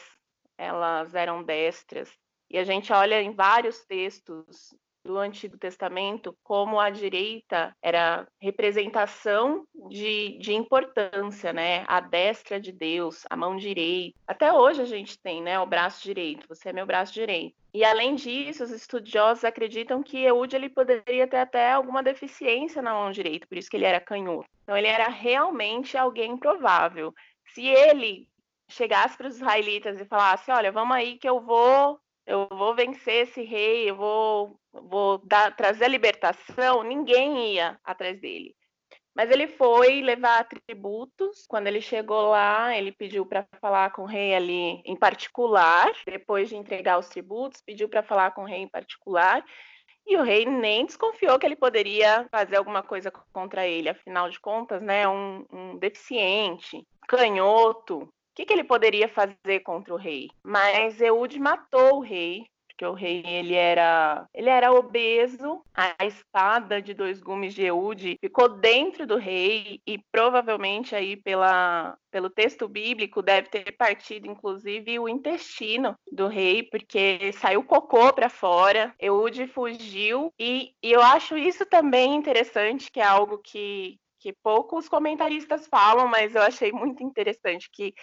elas 0.57 1.13
eram 1.13 1.43
destras. 1.43 2.09
E 2.49 2.57
a 2.57 2.63
gente 2.63 2.91
olha 2.93 3.21
em 3.21 3.33
vários 3.33 3.83
textos 3.85 4.73
do 5.05 5.19
Antigo 5.19 5.57
Testamento 5.57 6.35
como 6.43 6.79
a 6.79 6.89
direita 6.89 7.75
era 7.81 8.27
representação 8.41 9.63
de, 9.89 10.37
de 10.39 10.53
importância, 10.53 11.53
né? 11.53 11.85
A 11.87 11.99
destra 11.99 12.59
de 12.59 12.71
Deus, 12.71 13.23
a 13.29 13.35
mão 13.35 13.55
direita. 13.55 14.17
Até 14.27 14.51
hoje 14.51 14.81
a 14.81 14.85
gente 14.85 15.19
tem, 15.21 15.43
né? 15.43 15.59
O 15.59 15.67
braço 15.67 16.03
direito. 16.03 16.47
Você 16.49 16.69
é 16.69 16.73
meu 16.73 16.87
braço 16.87 17.13
direito. 17.13 17.55
E 17.71 17.83
além 17.83 18.15
disso, 18.15 18.63
os 18.63 18.71
estudiosos 18.71 19.43
acreditam 19.43 20.01
que 20.01 20.17
Eude 20.23 20.55
ele 20.55 20.69
poderia 20.69 21.27
ter 21.27 21.37
até 21.37 21.71
alguma 21.71 22.01
deficiência 22.01 22.81
na 22.81 22.93
mão 22.93 23.11
direita, 23.11 23.45
por 23.45 23.57
isso 23.57 23.69
que 23.69 23.77
ele 23.77 23.85
era 23.85 23.99
canhoto. 23.99 24.49
Então 24.63 24.75
ele 24.75 24.87
era 24.87 25.07
realmente 25.07 25.95
alguém 25.97 26.31
improvável. 26.31 27.13
Se 27.53 27.63
ele 27.63 28.27
chegasse 28.67 29.15
para 29.15 29.27
os 29.27 29.35
israelitas 29.35 29.99
e 29.99 30.05
falasse: 30.05 30.51
Olha, 30.51 30.71
vamos 30.71 30.95
aí 30.95 31.17
que 31.17 31.29
eu 31.29 31.39
vou 31.41 31.99
eu 32.25 32.47
vou 32.49 32.75
vencer 32.75 33.27
esse 33.27 33.41
rei, 33.43 33.89
eu 33.89 33.95
vou, 33.95 34.59
vou 34.73 35.19
dar, 35.19 35.55
trazer 35.55 35.85
a 35.85 35.89
libertação, 35.89 36.83
ninguém 36.83 37.53
ia 37.53 37.79
atrás 37.83 38.19
dele. 38.19 38.55
Mas 39.15 39.31
ele 39.31 39.47
foi 39.47 40.01
levar 40.01 40.45
tributos. 40.45 41.45
Quando 41.47 41.67
ele 41.67 41.79
chegou 41.79 42.31
lá, 42.31 42.75
ele 42.77 42.91
pediu 42.91 43.25
para 43.25 43.47
falar 43.61 43.91
com 43.91 44.01
o 44.01 44.07
rei 44.07 44.35
ali 44.35 44.81
em 44.83 44.95
particular. 44.95 45.89
Depois 46.05 46.49
de 46.49 46.57
entregar 46.57 46.99
os 46.99 47.07
tributos, 47.07 47.61
pediu 47.61 47.87
para 47.87 48.03
falar 48.03 48.31
com 48.31 48.41
o 48.41 48.45
rei 48.45 48.59
em 48.59 48.67
particular. 48.67 49.41
E 50.05 50.17
o 50.17 50.21
rei 50.21 50.45
nem 50.45 50.85
desconfiou 50.85 51.39
que 51.39 51.45
ele 51.45 51.55
poderia 51.55 52.27
fazer 52.29 52.57
alguma 52.57 52.83
coisa 52.83 53.09
contra 53.31 53.65
ele. 53.65 53.87
Afinal 53.87 54.29
de 54.29 54.39
contas, 54.39 54.81
né, 54.81 55.07
um, 55.07 55.45
um 55.51 55.77
deficiente, 55.77 56.85
canhoto, 57.07 58.07
que, 58.35 58.45
que 58.45 58.53
ele 58.53 58.63
poderia 58.63 59.07
fazer 59.07 59.61
contra 59.61 59.93
o 59.93 59.97
rei? 59.97 60.29
Mas 60.43 60.99
Eude 60.99 61.39
matou 61.39 61.97
o 61.97 62.01
rei, 62.01 62.45
porque 62.67 62.85
o 62.85 62.93
rei 62.93 63.23
ele 63.25 63.55
era 63.55 64.27
ele 64.33 64.49
era 64.49 64.73
obeso. 64.73 65.61
A 65.73 66.05
espada 66.05 66.81
de 66.81 66.93
dois 66.93 67.21
gumes 67.21 67.53
de 67.53 67.63
Eude 67.63 68.17
ficou 68.19 68.49
dentro 68.49 69.07
do 69.07 69.15
rei 69.15 69.79
e 69.87 69.97
provavelmente 70.11 70.93
aí 70.93 71.15
pela 71.15 71.97
pelo 72.11 72.29
texto 72.29 72.67
bíblico 72.67 73.21
deve 73.21 73.49
ter 73.49 73.71
partido 73.77 74.27
inclusive 74.27 74.99
o 74.99 75.07
intestino 75.07 75.95
do 76.11 76.27
rei, 76.27 76.63
porque 76.63 77.31
saiu 77.33 77.63
cocô 77.63 78.11
para 78.11 78.29
fora. 78.29 78.93
Eude 78.99 79.47
fugiu 79.47 80.33
e, 80.37 80.73
e 80.83 80.91
eu 80.91 81.01
acho 81.01 81.37
isso 81.37 81.65
também 81.65 82.13
interessante, 82.13 82.91
que 82.91 82.99
é 82.99 83.05
algo 83.05 83.37
que 83.37 83.97
que 84.25 84.33
poucos 84.33 84.89
comentaristas 84.89 85.67
falam, 85.67 86.07
mas 86.07 86.33
eu 86.33 86.41
achei 86.41 86.71
muito 86.71 87.03
interessante 87.03 87.69
que 87.71 87.93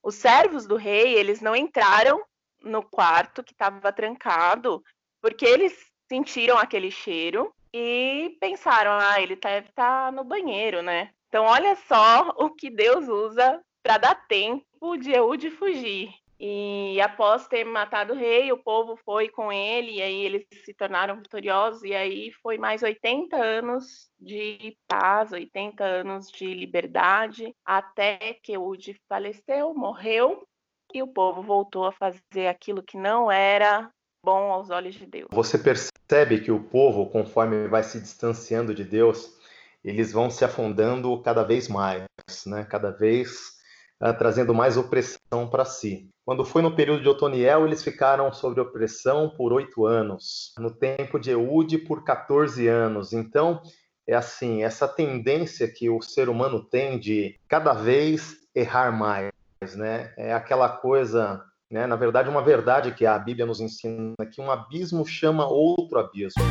os 0.00 0.14
servos 0.14 0.68
do 0.68 0.76
rei, 0.76 1.14
eles 1.14 1.40
não 1.40 1.56
entraram 1.56 2.22
no 2.62 2.80
quarto 2.80 3.42
que 3.42 3.50
estava 3.50 3.92
trancado, 3.92 4.80
porque 5.20 5.44
eles 5.44 5.74
sentiram 6.08 6.56
aquele 6.56 6.92
cheiro 6.92 7.52
e 7.72 8.36
pensaram, 8.40 8.92
ah, 8.92 9.20
ele 9.20 9.34
deve 9.34 9.70
estar 9.70 10.06
tá 10.06 10.12
no 10.12 10.22
banheiro, 10.22 10.80
né? 10.80 11.10
Então, 11.26 11.44
olha 11.44 11.74
só 11.88 12.28
o 12.38 12.50
que 12.50 12.70
Deus 12.70 13.08
usa 13.08 13.60
para 13.82 13.98
dar 13.98 14.14
tempo 14.28 14.96
de 14.96 15.10
Eude 15.10 15.50
fugir. 15.50 16.14
E 16.38 17.00
após 17.00 17.46
ter 17.46 17.64
matado 17.64 18.12
o 18.12 18.16
rei, 18.16 18.50
o 18.50 18.58
povo 18.58 18.96
foi 19.04 19.28
com 19.28 19.52
ele, 19.52 19.92
e 19.92 20.02
aí 20.02 20.24
eles 20.24 20.44
se 20.64 20.74
tornaram 20.74 21.16
vitoriosos, 21.16 21.82
e 21.84 21.94
aí 21.94 22.32
foi 22.42 22.58
mais 22.58 22.82
80 22.82 23.36
anos 23.36 24.10
de 24.18 24.76
paz, 24.88 25.32
80 25.32 25.84
anos 25.84 26.30
de 26.30 26.52
liberdade, 26.52 27.54
até 27.64 28.36
que 28.42 28.52
Eude 28.52 29.00
faleceu, 29.08 29.72
morreu, 29.74 30.46
e 30.92 31.02
o 31.02 31.08
povo 31.08 31.42
voltou 31.42 31.86
a 31.86 31.92
fazer 31.92 32.48
aquilo 32.48 32.82
que 32.82 32.96
não 32.96 33.30
era 33.30 33.90
bom 34.24 34.50
aos 34.50 34.70
olhos 34.70 34.94
de 34.94 35.06
Deus. 35.06 35.28
Você 35.32 35.58
percebe 35.58 36.40
que 36.40 36.50
o 36.50 36.62
povo, 36.62 37.10
conforme 37.10 37.68
vai 37.68 37.82
se 37.82 38.00
distanciando 38.00 38.74
de 38.74 38.84
Deus, 38.84 39.38
eles 39.84 40.12
vão 40.12 40.30
se 40.30 40.44
afundando 40.44 41.20
cada 41.22 41.44
vez 41.44 41.68
mais, 41.68 42.06
né? 42.46 42.64
Cada 42.64 42.90
vez 42.90 43.58
uh, 44.02 44.16
trazendo 44.16 44.54
mais 44.54 44.76
opressão 44.76 45.48
para 45.50 45.64
si. 45.64 46.08
Quando 46.24 46.42
foi 46.42 46.62
no 46.62 46.74
período 46.74 47.02
de 47.02 47.08
Otoniel, 47.08 47.66
eles 47.66 47.84
ficaram 47.84 48.32
sob 48.32 48.58
opressão 48.58 49.28
por 49.28 49.52
oito 49.52 49.84
anos. 49.84 50.54
No 50.58 50.70
tempo 50.70 51.18
de 51.18 51.30
Eude, 51.30 51.76
por 51.76 52.02
14 52.02 52.66
anos. 52.66 53.12
Então, 53.12 53.60
é 54.08 54.14
assim, 54.14 54.62
essa 54.62 54.88
tendência 54.88 55.68
que 55.68 55.90
o 55.90 56.00
ser 56.00 56.30
humano 56.30 56.64
tem 56.64 56.98
de 56.98 57.38
cada 57.46 57.74
vez 57.74 58.36
errar 58.54 58.90
mais, 58.90 59.30
né? 59.76 60.14
É 60.16 60.32
aquela 60.32 60.70
coisa, 60.70 61.44
né? 61.70 61.86
Na 61.86 61.96
verdade, 61.96 62.30
uma 62.30 62.42
verdade 62.42 62.94
que 62.94 63.04
a 63.04 63.18
Bíblia 63.18 63.44
nos 63.44 63.60
ensina 63.60 64.14
que 64.32 64.40
um 64.40 64.50
abismo 64.50 65.06
chama 65.06 65.46
outro 65.46 65.98
abismo. 65.98 66.42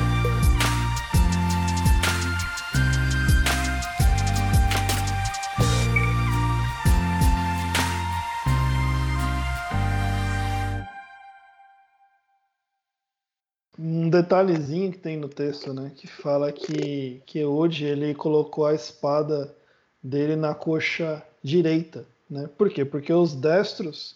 Detalhezinho 14.13 14.91
que 14.91 14.97
tem 14.97 15.17
no 15.17 15.27
texto, 15.27 15.73
né, 15.73 15.91
que 15.95 16.07
fala 16.07 16.51
que 16.51 17.21
que 17.25 17.43
hoje 17.43 17.85
ele 17.85 18.13
colocou 18.13 18.65
a 18.65 18.73
espada 18.73 19.55
dele 20.01 20.35
na 20.35 20.53
coxa 20.53 21.23
direita, 21.41 22.05
né? 22.29 22.49
Por 22.57 22.69
quê? 22.69 22.85
Porque 22.85 23.11
os 23.11 23.33
destros 23.33 24.15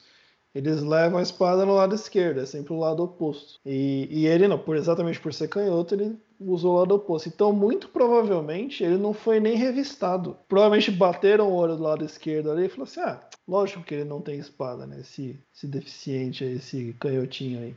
eles 0.57 0.81
levam 0.81 1.19
a 1.19 1.21
espada 1.21 1.65
no 1.65 1.75
lado 1.75 1.93
esquerdo, 1.93 2.39
é 2.39 2.45
sempre 2.45 2.73
o 2.73 2.79
lado 2.79 3.03
oposto. 3.03 3.59
E, 3.63 4.07
e 4.09 4.25
ele 4.25 4.47
não, 4.47 4.57
por 4.57 4.75
exatamente 4.75 5.19
por 5.19 5.31
ser 5.31 5.47
canhoto, 5.47 5.93
ele 5.93 6.17
usou 6.39 6.73
o 6.73 6.79
lado 6.79 6.95
oposto. 6.95 7.29
Então, 7.29 7.53
muito 7.53 7.89
provavelmente, 7.89 8.83
ele 8.83 8.97
não 8.97 9.13
foi 9.13 9.39
nem 9.39 9.55
revistado. 9.55 10.35
Provavelmente 10.47 10.89
bateram 10.89 11.49
o 11.49 11.53
olho 11.53 11.75
do 11.75 11.83
lado 11.83 12.03
esquerdo 12.03 12.49
ali 12.49 12.65
e 12.65 12.69
falou 12.69 12.85
assim: 12.85 13.01
ah, 13.01 13.21
lógico 13.47 13.83
que 13.83 13.93
ele 13.93 14.05
não 14.05 14.19
tem 14.19 14.39
espada, 14.39 14.87
né? 14.87 14.99
Esse, 15.01 15.39
esse 15.55 15.67
deficiente 15.67 16.43
aí, 16.43 16.55
esse 16.55 16.95
canhotinho 16.99 17.59
aí. 17.59 17.75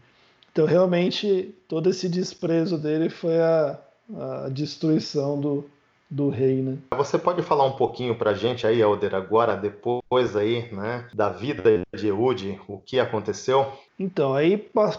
Então, 0.52 0.66
realmente, 0.66 1.54
todo 1.68 1.88
esse 1.90 2.08
desprezo 2.08 2.76
dele 2.76 3.08
foi 3.08 3.38
a, 3.40 3.78
a 4.44 4.48
destruição 4.48 5.40
do, 5.40 5.70
do 6.10 6.28
rei, 6.28 6.60
né? 6.60 6.78
Você 6.96 7.16
pode 7.18 7.42
falar 7.42 7.64
um 7.64 7.76
pouquinho 7.76 8.16
para 8.16 8.30
a 8.30 8.34
gente 8.34 8.66
aí, 8.66 8.80
Elder, 8.80 9.14
agora, 9.14 9.56
depois 9.56 10.34
aí, 10.34 10.70
né, 10.72 11.08
da 11.14 11.28
vida 11.28 11.82
de 11.94 12.08
Eude, 12.08 12.60
o 12.66 12.78
que 12.78 12.98
aconteceu? 12.98 13.72
Então, 13.98 14.34
aí 14.34 14.58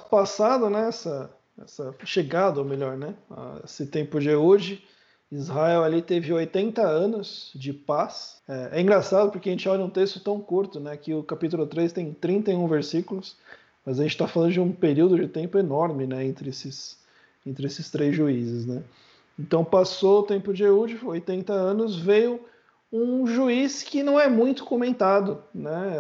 passado 0.09 0.69
né, 0.69 0.87
essa, 0.87 1.29
essa 1.61 1.93
chegada, 2.05 2.59
ou 2.59 2.65
melhor, 2.65 2.95
né, 2.95 3.13
esse 3.65 3.85
tempo 3.85 4.19
de 4.19 4.29
Eude, 4.29 4.81
Israel 5.31 5.83
ali 5.83 6.01
teve 6.01 6.33
80 6.33 6.81
anos 6.81 7.51
de 7.55 7.71
paz. 7.71 8.41
É, 8.47 8.69
é, 8.73 8.81
engraçado 8.81 9.31
porque 9.31 9.49
a 9.49 9.51
gente 9.51 9.67
olha 9.67 9.83
um 9.83 9.89
texto 9.89 10.19
tão 10.19 10.39
curto, 10.39 10.79
né, 10.79 10.97
que 10.97 11.13
o 11.13 11.23
capítulo 11.23 11.65
3 11.65 11.93
tem 11.93 12.13
31 12.13 12.67
versículos, 12.67 13.37
mas 13.85 13.99
a 13.99 14.03
gente 14.03 14.11
está 14.11 14.27
falando 14.27 14.51
de 14.51 14.59
um 14.59 14.71
período 14.71 15.17
de 15.17 15.27
tempo 15.27 15.57
enorme 15.57 16.05
né, 16.05 16.25
entre, 16.25 16.49
esses, 16.49 16.99
entre 17.45 17.65
esses 17.65 17.89
três 17.89 18.15
juízes. 18.15 18.65
Né? 18.65 18.83
Então 19.39 19.63
passou 19.63 20.19
o 20.19 20.23
tempo 20.23 20.53
de 20.53 20.63
Eude, 20.63 20.99
80 21.03 21.51
anos, 21.51 21.97
veio 21.97 22.39
um 22.91 23.25
juiz 23.25 23.83
que 23.83 24.03
não 24.03 24.19
é 24.19 24.27
muito 24.27 24.65
comentado. 24.65 25.43
Né? 25.53 25.93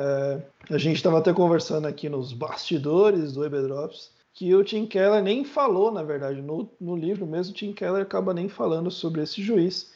É, 0.69 0.73
a 0.75 0.77
gente 0.77 0.97
estava 0.97 1.19
até 1.19 1.33
conversando 1.33 1.87
aqui 1.87 2.09
nos 2.09 2.33
bastidores 2.33 3.33
do 3.33 3.45
Ebedrops 3.45 4.11
que 4.33 4.53
o 4.55 4.63
Tim 4.63 4.85
Keller 4.85 5.21
nem 5.21 5.43
falou, 5.43 5.91
na 5.91 6.03
verdade, 6.03 6.41
no, 6.41 6.69
no 6.79 6.95
livro 6.95 7.25
mesmo, 7.25 7.53
Tim 7.53 7.73
Keller 7.73 8.01
acaba 8.01 8.33
nem 8.33 8.47
falando 8.47 8.89
sobre 8.89 9.21
esse 9.21 9.41
juiz. 9.41 9.93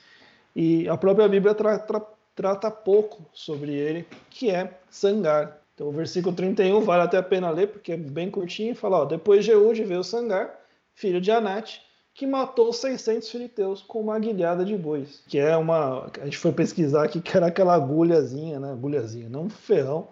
E 0.56 0.88
a 0.88 0.98
própria 0.98 1.28
Bíblia 1.28 1.54
tra, 1.54 1.80
tra, 1.80 2.02
trata 2.36 2.70
pouco 2.70 3.26
sobre 3.34 3.74
ele, 3.74 4.06
que 4.30 4.50
é 4.52 4.78
Sangar. 4.90 5.62
Então 5.76 5.90
o 5.90 5.92
versículo 5.92 6.34
31 6.34 6.80
vale 6.82 7.04
até 7.04 7.18
a 7.18 7.24
pena 7.24 7.52
ler, 7.52 7.68
porque 7.68 7.92
é 7.92 7.98
bem 7.98 8.32
curtinho, 8.32 8.74
fala, 8.74 9.02
ó, 9.02 9.06
depois 9.06 9.44
Jeúde 9.44 9.84
veio 9.84 10.04
Sangar, 10.04 10.58
filho 10.94 11.20
de 11.20 11.30
Anate, 11.30 11.82
que 12.14 12.26
matou 12.26 12.72
600 12.72 13.30
filisteus 13.30 13.82
com 13.82 14.00
uma 14.00 14.16
aguilhada 14.16 14.64
de 14.64 14.78
bois, 14.78 15.22
que 15.28 15.38
é 15.38 15.56
uma, 15.58 16.10
a 16.22 16.24
gente 16.24 16.38
foi 16.38 16.54
pesquisar 16.54 17.04
aqui 17.04 17.20
que 17.20 17.36
era 17.36 17.48
aquela 17.48 17.76
agulhazinha, 17.76 18.58
né, 18.58 18.72
agulhazinha, 18.72 19.28
não 19.28 19.44
um 19.44 19.50
ferrão, 19.50 20.08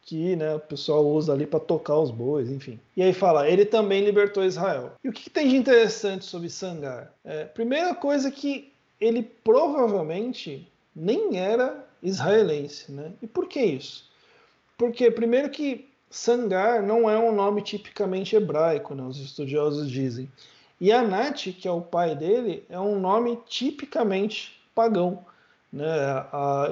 que 0.00 0.34
né, 0.34 0.54
o 0.54 0.60
pessoal 0.60 1.06
usa 1.06 1.32
ali 1.32 1.46
para 1.46 1.60
tocar 1.60 1.98
os 1.98 2.10
bois, 2.10 2.50
enfim. 2.50 2.80
E 2.96 3.02
aí 3.02 3.12
fala, 3.12 3.48
ele 3.48 3.66
também 3.66 4.02
libertou 4.02 4.44
Israel. 4.44 4.92
E 5.04 5.08
o 5.08 5.12
que, 5.12 5.24
que 5.24 5.30
tem 5.30 5.48
de 5.48 5.56
interessante 5.56 6.24
sobre 6.24 6.48
Sangar? 6.48 7.12
É, 7.22 7.44
primeira 7.44 7.94
coisa 7.94 8.30
que 8.30 8.72
ele 8.98 9.22
provavelmente 9.22 10.66
nem 10.96 11.38
era 11.38 11.86
israelense, 12.02 12.90
né? 12.90 13.12
E 13.22 13.26
por 13.26 13.46
que 13.46 13.60
isso? 13.60 14.10
Porque 14.82 15.12
primeiro 15.12 15.48
que 15.48 15.88
Sangar 16.10 16.82
não 16.82 17.08
é 17.08 17.16
um 17.16 17.32
nome 17.32 17.62
tipicamente 17.62 18.34
hebraico, 18.34 18.96
né, 18.96 19.04
os 19.04 19.16
estudiosos 19.16 19.88
dizem. 19.88 20.28
E 20.80 20.90
Anat, 20.90 21.52
que 21.52 21.68
é 21.68 21.70
o 21.70 21.80
pai 21.80 22.16
dele, 22.16 22.66
é 22.68 22.80
um 22.80 22.98
nome 22.98 23.38
tipicamente 23.46 24.60
pagão. 24.74 25.24
Né? 25.72 25.86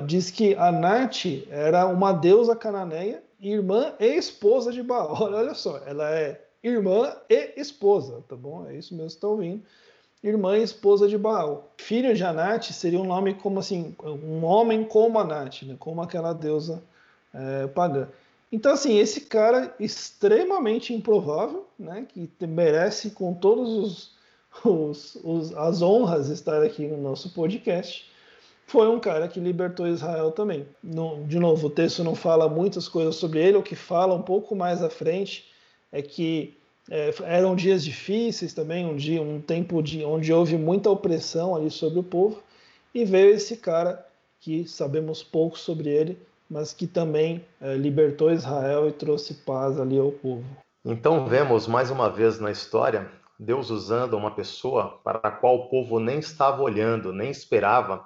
Diz 0.08 0.28
que 0.28 0.56
Anat 0.56 1.46
era 1.52 1.86
uma 1.86 2.12
deusa 2.12 2.56
cananeia, 2.56 3.22
irmã 3.40 3.94
e 4.00 4.06
esposa 4.06 4.72
de 4.72 4.82
Baal. 4.82 5.14
Olha 5.32 5.54
só, 5.54 5.80
ela 5.86 6.10
é 6.10 6.44
irmã 6.64 7.14
e 7.28 7.52
esposa, 7.56 8.24
tá 8.28 8.34
bom? 8.34 8.66
É 8.66 8.74
isso 8.74 8.92
mesmo 8.92 9.06
que 9.06 9.14
estão 9.14 9.30
ouvindo. 9.30 9.62
Irmã 10.20 10.58
e 10.58 10.64
esposa 10.64 11.06
de 11.06 11.16
Baal. 11.16 11.72
Filho 11.76 12.12
de 12.12 12.24
Anat 12.24 12.72
seria 12.72 12.98
um 12.98 13.06
nome 13.06 13.34
como 13.34 13.60
assim, 13.60 13.94
um 14.02 14.44
homem 14.44 14.82
como 14.82 15.16
Anat, 15.16 15.62
né? 15.64 15.76
como 15.78 16.02
aquela 16.02 16.32
deusa 16.32 16.82
é. 17.34 17.68
Então, 18.52 18.72
assim, 18.72 18.98
esse 18.98 19.22
cara 19.22 19.74
extremamente 19.78 20.92
improvável, 20.92 21.66
né, 21.78 22.06
que 22.08 22.28
merece 22.46 23.10
com 23.10 23.32
todos 23.32 23.68
os, 23.68 24.14
os, 24.64 25.14
os, 25.22 25.56
as 25.56 25.82
honras 25.82 26.28
estar 26.28 26.62
aqui 26.62 26.86
no 26.86 26.96
nosso 26.96 27.32
podcast, 27.32 28.10
foi 28.66 28.88
um 28.88 29.00
cara 29.00 29.28
que 29.28 29.40
libertou 29.40 29.86
Israel 29.86 30.32
também. 30.32 30.66
No, 30.82 31.24
de 31.24 31.38
novo, 31.38 31.68
o 31.68 31.70
texto 31.70 32.02
não 32.02 32.14
fala 32.14 32.48
muitas 32.48 32.88
coisas 32.88 33.16
sobre 33.16 33.40
ele, 33.40 33.56
o 33.56 33.62
que 33.62 33.76
fala 33.76 34.14
um 34.14 34.22
pouco 34.22 34.54
mais 34.54 34.82
à 34.82 34.90
frente 34.90 35.48
é 35.92 36.02
que 36.02 36.56
é, 36.90 37.12
eram 37.24 37.54
dias 37.54 37.84
difíceis 37.84 38.52
também, 38.52 38.84
um 38.84 38.96
dia, 38.96 39.22
um 39.22 39.40
tempo 39.40 39.80
de, 39.82 40.04
onde 40.04 40.32
houve 40.32 40.56
muita 40.56 40.90
opressão 40.90 41.54
ali 41.54 41.70
sobre 41.70 42.00
o 42.00 42.02
povo, 42.04 42.42
e 42.92 43.04
veio 43.04 43.30
esse 43.30 43.56
cara 43.56 44.04
que 44.40 44.66
sabemos 44.66 45.22
pouco 45.22 45.58
sobre 45.58 45.88
ele, 45.88 46.18
mas 46.50 46.72
que 46.72 46.86
também 46.86 47.46
é, 47.60 47.76
libertou 47.76 48.32
Israel 48.32 48.88
e 48.88 48.92
trouxe 48.92 49.34
paz 49.34 49.78
ali 49.78 49.98
ao 49.98 50.10
povo. 50.10 50.44
Então 50.84 51.26
vemos 51.26 51.66
mais 51.68 51.90
uma 51.90 52.10
vez 52.10 52.40
na 52.40 52.50
história 52.50 53.10
Deus 53.40 53.70
usando 53.70 54.18
uma 54.18 54.34
pessoa 54.34 55.00
para 55.02 55.18
a 55.22 55.30
qual 55.30 55.56
o 55.56 55.68
povo 55.70 55.98
nem 55.98 56.18
estava 56.18 56.60
olhando, 56.60 57.10
nem 57.10 57.30
esperava, 57.30 58.04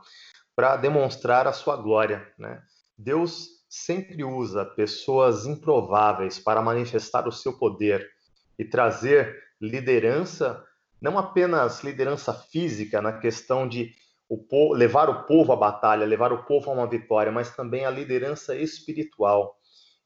para 0.55 0.77
demonstrar 0.77 1.49
a 1.49 1.53
sua 1.53 1.77
glória. 1.77 2.25
Né? 2.39 2.63
Deus 2.97 3.49
sempre 3.69 4.23
usa 4.23 4.65
pessoas 4.65 5.45
improváveis 5.45 6.39
para 6.39 6.63
manifestar 6.63 7.27
o 7.27 7.33
seu 7.33 7.59
poder 7.59 8.09
e 8.57 8.65
trazer 8.65 9.37
liderança, 9.61 10.65
não 11.03 11.19
apenas 11.19 11.83
liderança 11.83 12.33
física 12.33 13.03
na 13.03 13.15
questão 13.15 13.67
de 13.67 13.93
o 14.35 14.39
povo, 14.39 14.75
levar 14.75 15.09
o 15.09 15.25
povo 15.25 15.53
à 15.53 15.57
batalha, 15.57 16.05
levar 16.05 16.33
o 16.33 16.45
povo 16.45 16.71
a 16.71 16.75
uma 16.75 16.87
vitória, 16.89 17.31
mas 17.31 17.55
também 17.55 17.87
a 17.87 17.91
liderança 17.91 18.57
espiritual. 18.57 19.57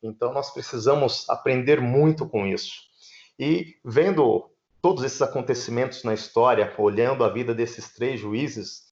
Então 0.03 0.33
nós 0.33 0.51
precisamos 0.51 1.29
aprender 1.31 1.81
muito 1.81 2.29
com 2.29 2.47
isso. 2.47 2.75
E 3.39 3.77
vendo 3.85 4.51
todos 4.83 5.03
esses 5.03 5.23
acontecimentos 5.23 6.05
na 6.05 6.13
história, 6.13 6.75
olhando 6.79 7.25
a 7.25 7.29
vida 7.31 7.55
desses 7.55 7.95
três 7.95 8.21
juízes, 8.21 8.83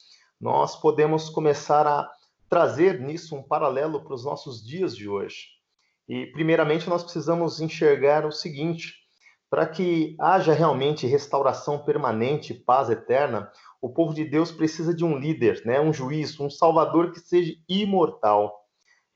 nós 0.41 0.75
podemos 0.81 1.29
começar 1.29 1.87
a 1.87 2.11
trazer 2.49 3.01
nisso 3.01 3.37
um 3.37 3.43
paralelo 3.43 4.03
para 4.03 4.15
os 4.15 4.25
nossos 4.25 4.65
dias 4.65 4.97
de 4.97 5.09
hoje. 5.09 5.49
E 6.09 6.27
primeiramente 6.27 6.89
nós 6.89 7.03
precisamos 7.03 7.61
enxergar 7.61 8.25
o 8.25 8.33
seguinte: 8.33 8.95
para 9.57 9.67
que 9.67 10.15
haja 10.21 10.53
realmente 10.53 11.07
restauração 11.07 11.79
permanente, 11.79 12.53
paz 12.53 12.91
eterna, 12.91 13.51
o 13.81 13.89
povo 13.89 14.13
de 14.13 14.23
Deus 14.23 14.53
precisa 14.53 14.93
de 14.95 15.03
um 15.03 15.17
líder, 15.17 15.63
né, 15.65 15.81
um 15.81 15.95
juiz, 15.95 16.39
um 16.39 16.51
salvador 16.51 17.11
que 17.11 17.21
seja 17.21 17.55
imortal. 17.67 18.55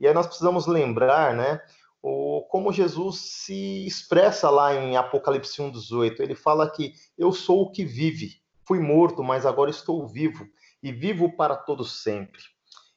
E 0.01 0.09
aí 0.09 0.15
nós 0.15 0.27
precisamos 0.27 0.67
lembrar, 0.67 1.35
né, 1.35 1.61
o, 2.03 2.41
como 2.49 2.73
Jesus 2.73 3.19
se 3.19 3.87
expressa 3.87 4.49
lá 4.49 4.75
em 4.75 4.97
Apocalipse 4.97 5.61
1:18. 5.61 6.21
Ele 6.21 6.35
fala 6.35 6.71
que 6.71 6.95
eu 7.19 7.33
sou 7.33 7.65
o 7.65 7.71
que 7.71 7.85
vive. 7.85 8.41
Fui 8.65 8.81
morto, 8.81 9.23
mas 9.23 9.45
agora 9.45 9.69
estou 9.69 10.09
vivo 10.09 10.47
e 10.83 10.91
vivo 10.91 11.37
para 11.37 11.55
todos 11.55 12.03
sempre. 12.03 12.41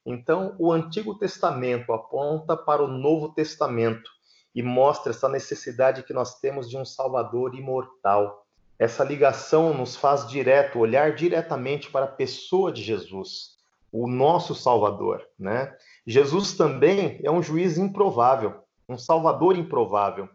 Então, 0.06 0.56
o 0.58 0.72
Antigo 0.72 1.14
Testamento 1.20 1.92
aponta 1.92 2.56
para 2.56 2.82
o 2.82 2.88
Novo 2.88 3.34
Testamento 3.34 4.10
e 4.54 4.62
mostra 4.62 5.12
essa 5.12 5.28
necessidade 5.28 6.04
que 6.04 6.14
nós 6.14 6.40
temos 6.40 6.70
de 6.70 6.78
um 6.78 6.86
Salvador 6.86 7.56
imortal. 7.56 8.46
Essa 8.78 9.04
ligação 9.04 9.74
nos 9.74 9.96
faz 9.96 10.28
direto, 10.28 10.80
olhar 10.80 11.16
diretamente 11.16 11.90
para 11.90 12.06
a 12.06 12.12
pessoa 12.12 12.72
de 12.72 12.82
Jesus, 12.82 13.58
o 13.92 14.08
nosso 14.08 14.56
Salvador, 14.56 15.24
né? 15.38 15.76
Jesus 16.06 16.54
também 16.58 17.20
é 17.24 17.32
um 17.32 17.42
juiz 17.42 17.78
improvável, 17.78 18.62
um 18.90 18.98
Salvador 18.98 19.56
improvável. 19.56 20.28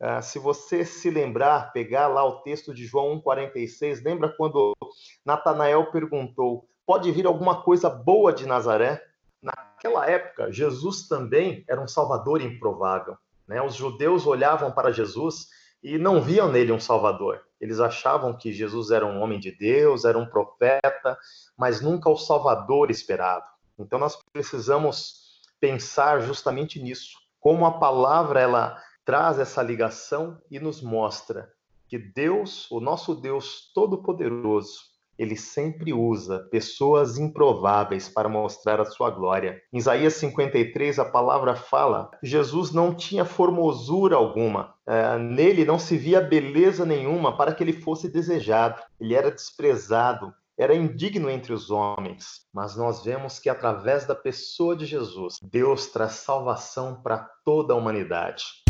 Uh, 0.00 0.22
se 0.22 0.38
você 0.38 0.84
se 0.84 1.10
lembrar, 1.10 1.72
pegar 1.72 2.06
lá 2.06 2.24
o 2.24 2.40
texto 2.42 2.72
de 2.72 2.84
João 2.84 3.20
1,46, 3.20 4.04
lembra 4.04 4.28
quando 4.28 4.76
Natanael 5.24 5.90
perguntou: 5.90 6.68
pode 6.86 7.10
vir 7.10 7.26
alguma 7.26 7.62
coisa 7.62 7.88
boa 7.88 8.32
de 8.32 8.46
Nazaré? 8.46 9.02
Naquela 9.42 10.08
época, 10.08 10.52
Jesus 10.52 11.08
também 11.08 11.64
era 11.68 11.80
um 11.80 11.88
Salvador 11.88 12.40
improvável. 12.40 13.16
Né? 13.48 13.62
Os 13.62 13.74
judeus 13.74 14.26
olhavam 14.26 14.70
para 14.70 14.92
Jesus 14.92 15.48
e 15.82 15.96
não 15.96 16.20
viam 16.20 16.50
nele 16.50 16.70
um 16.70 16.78
Salvador. 16.78 17.40
Eles 17.60 17.80
achavam 17.80 18.36
que 18.36 18.52
Jesus 18.52 18.90
era 18.90 19.06
um 19.06 19.20
homem 19.20 19.40
de 19.40 19.50
Deus, 19.50 20.04
era 20.04 20.18
um 20.18 20.26
profeta, 20.26 21.18
mas 21.56 21.80
nunca 21.80 22.10
o 22.10 22.16
Salvador 22.16 22.90
esperado. 22.90 23.46
Então 23.78 23.98
nós 23.98 24.18
precisamos 24.32 25.40
pensar 25.58 26.20
justamente 26.20 26.80
nisso, 26.80 27.16
como 27.40 27.64
a 27.64 27.78
palavra 27.78 28.40
ela 28.40 28.80
traz 29.04 29.38
essa 29.38 29.62
ligação 29.62 30.40
e 30.50 30.60
nos 30.60 30.82
mostra 30.82 31.50
que 31.88 31.98
Deus, 31.98 32.70
o 32.70 32.80
nosso 32.80 33.14
Deus 33.14 33.72
todo-poderoso, 33.74 34.82
ele 35.18 35.36
sempre 35.36 35.92
usa 35.92 36.46
pessoas 36.50 37.18
improváveis 37.18 38.08
para 38.08 38.28
mostrar 38.28 38.80
a 38.80 38.84
sua 38.84 39.10
glória. 39.10 39.60
Em 39.72 39.78
Isaías 39.78 40.14
53, 40.14 40.98
a 40.98 41.04
palavra 41.04 41.56
fala: 41.56 42.10
Jesus 42.22 42.72
não 42.72 42.94
tinha 42.94 43.24
formosura 43.24 44.16
alguma, 44.16 44.74
é, 44.86 45.18
nele 45.18 45.64
não 45.64 45.78
se 45.78 45.96
via 45.96 46.20
beleza 46.20 46.86
nenhuma 46.86 47.36
para 47.36 47.52
que 47.52 47.64
ele 47.64 47.72
fosse 47.72 48.08
desejado. 48.08 48.80
Ele 49.00 49.14
era 49.14 49.30
desprezado, 49.30 50.32
era 50.56 50.74
indigno 50.74 51.28
entre 51.28 51.52
os 51.52 51.70
homens. 51.70 52.46
Mas 52.52 52.76
nós 52.76 53.04
vemos 53.04 53.38
que 53.38 53.48
através 53.48 54.06
da 54.06 54.14
pessoa 54.14 54.76
de 54.76 54.86
Jesus, 54.86 55.38
Deus 55.42 55.86
traz 55.86 56.12
salvação 56.12 57.00
para 57.02 57.28
toda 57.44 57.74
a 57.74 57.76
humanidade. 57.76 58.67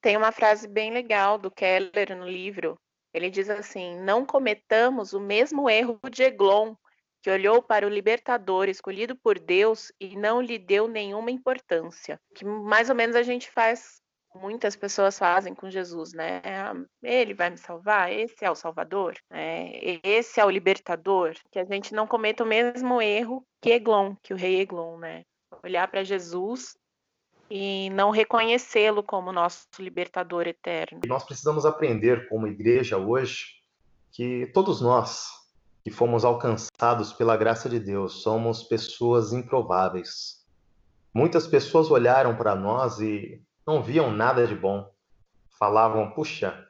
Tem 0.00 0.16
uma 0.16 0.32
frase 0.32 0.68
bem 0.68 0.92
legal 0.92 1.38
do 1.38 1.50
Keller 1.50 2.16
no 2.16 2.28
livro. 2.28 2.78
Ele 3.12 3.30
diz 3.30 3.50
assim: 3.50 3.98
Não 4.00 4.24
cometamos 4.24 5.12
o 5.12 5.20
mesmo 5.20 5.68
erro 5.68 5.98
de 6.10 6.22
Eglon, 6.22 6.74
que 7.22 7.30
olhou 7.30 7.62
para 7.62 7.86
o 7.86 7.90
libertador 7.90 8.68
escolhido 8.68 9.16
por 9.16 9.38
Deus 9.38 9.92
e 10.00 10.16
não 10.16 10.40
lhe 10.40 10.58
deu 10.58 10.86
nenhuma 10.86 11.30
importância. 11.30 12.20
Que 12.34 12.44
mais 12.44 12.88
ou 12.88 12.94
menos 12.94 13.16
a 13.16 13.22
gente 13.22 13.50
faz, 13.50 14.00
muitas 14.34 14.76
pessoas 14.76 15.18
fazem 15.18 15.54
com 15.54 15.68
Jesus, 15.68 16.12
né? 16.12 16.40
Ele 17.02 17.34
vai 17.34 17.50
me 17.50 17.58
salvar, 17.58 18.12
esse 18.12 18.44
é 18.44 18.50
o 18.50 18.54
Salvador, 18.54 19.16
é, 19.30 19.98
esse 20.02 20.40
é 20.40 20.44
o 20.44 20.50
libertador. 20.50 21.34
Que 21.50 21.58
a 21.58 21.64
gente 21.64 21.92
não 21.92 22.06
cometa 22.06 22.44
o 22.44 22.46
mesmo 22.46 23.02
erro 23.02 23.44
que 23.60 23.70
Eglon, 23.70 24.14
que 24.22 24.32
o 24.32 24.36
rei 24.36 24.60
Eglon, 24.60 24.98
né? 24.98 25.24
Olhar 25.64 25.88
para 25.88 26.04
Jesus 26.04 26.76
e 27.50 27.90
não 27.90 28.10
reconhecê-lo 28.10 29.02
como 29.02 29.32
nosso 29.32 29.66
libertador 29.78 30.46
eterno. 30.46 31.00
Nós 31.06 31.24
precisamos 31.24 31.64
aprender 31.64 32.28
como 32.28 32.46
igreja 32.46 32.96
hoje 32.96 33.58
que 34.12 34.46
todos 34.52 34.80
nós 34.80 35.28
que 35.84 35.90
fomos 35.90 36.24
alcançados 36.24 37.12
pela 37.12 37.36
graça 37.36 37.68
de 37.68 37.78
Deus 37.78 38.22
somos 38.22 38.62
pessoas 38.64 39.32
improváveis. 39.32 40.44
Muitas 41.14 41.46
pessoas 41.46 41.90
olharam 41.90 42.36
para 42.36 42.54
nós 42.54 43.00
e 43.00 43.42
não 43.66 43.82
viam 43.82 44.10
nada 44.10 44.46
de 44.46 44.54
bom. 44.54 44.90
Falavam: 45.58 46.10
"Puxa, 46.10 46.68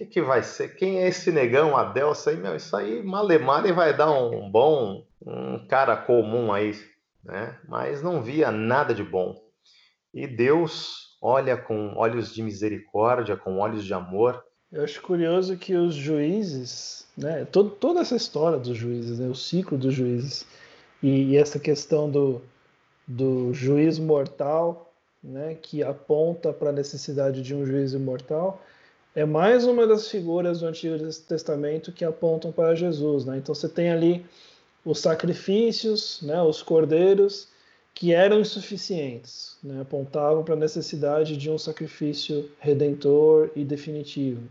que, 0.00 0.06
que 0.06 0.22
vai 0.22 0.42
ser? 0.42 0.76
Quem 0.76 0.98
é 0.98 1.08
esse 1.08 1.30
negão, 1.30 1.76
Adel? 1.76 2.12
Isso 2.12 2.30
aí, 2.30 2.36
meu, 2.36 2.56
isso 2.56 2.74
aí, 2.74 3.02
Malemar, 3.02 3.70
vai 3.74 3.94
dar 3.94 4.10
um 4.10 4.50
bom, 4.50 5.04
um 5.20 5.66
cara 5.66 5.94
comum 5.94 6.50
aí, 6.52 6.72
né? 7.22 7.58
Mas 7.68 8.02
não 8.02 8.22
via 8.22 8.50
nada 8.50 8.94
de 8.94 9.04
bom. 9.04 9.49
E 10.12 10.26
Deus 10.26 11.16
olha 11.22 11.56
com 11.56 11.94
olhos 11.96 12.32
de 12.32 12.42
misericórdia, 12.42 13.36
com 13.36 13.58
olhos 13.58 13.84
de 13.84 13.94
amor. 13.94 14.44
Eu 14.72 14.84
acho 14.84 15.00
curioso 15.02 15.56
que 15.56 15.74
os 15.74 15.94
juízes, 15.94 17.06
né, 17.16 17.44
todo, 17.44 17.70
toda 17.70 18.00
essa 18.00 18.16
história 18.16 18.58
dos 18.58 18.76
juízes, 18.76 19.18
né, 19.18 19.28
o 19.28 19.34
ciclo 19.34 19.76
dos 19.76 19.92
juízes, 19.92 20.46
e, 21.02 21.30
e 21.30 21.36
essa 21.36 21.58
questão 21.58 22.08
do, 22.08 22.40
do 23.06 23.52
juiz 23.52 23.98
mortal, 23.98 24.92
né, 25.22 25.56
que 25.60 25.82
aponta 25.82 26.52
para 26.52 26.70
a 26.70 26.72
necessidade 26.72 27.42
de 27.42 27.54
um 27.54 27.66
juiz 27.66 27.92
imortal, 27.92 28.62
é 29.14 29.24
mais 29.24 29.64
uma 29.64 29.86
das 29.86 30.08
figuras 30.08 30.60
do 30.60 30.66
Antigo 30.66 30.96
Testamento 31.26 31.92
que 31.92 32.04
apontam 32.04 32.52
para 32.52 32.74
Jesus. 32.74 33.24
Né? 33.24 33.38
Então 33.38 33.54
você 33.54 33.68
tem 33.68 33.90
ali 33.90 34.24
os 34.84 35.00
sacrifícios, 35.00 36.22
né, 36.22 36.40
os 36.42 36.62
cordeiros, 36.62 37.48
que 37.94 38.12
eram 38.14 38.40
insuficientes, 38.40 39.56
né? 39.62 39.82
apontavam 39.82 40.42
para 40.42 40.54
a 40.54 40.58
necessidade 40.58 41.36
de 41.36 41.50
um 41.50 41.58
sacrifício 41.58 42.50
redentor 42.58 43.50
e 43.54 43.64
definitivo. 43.64 44.42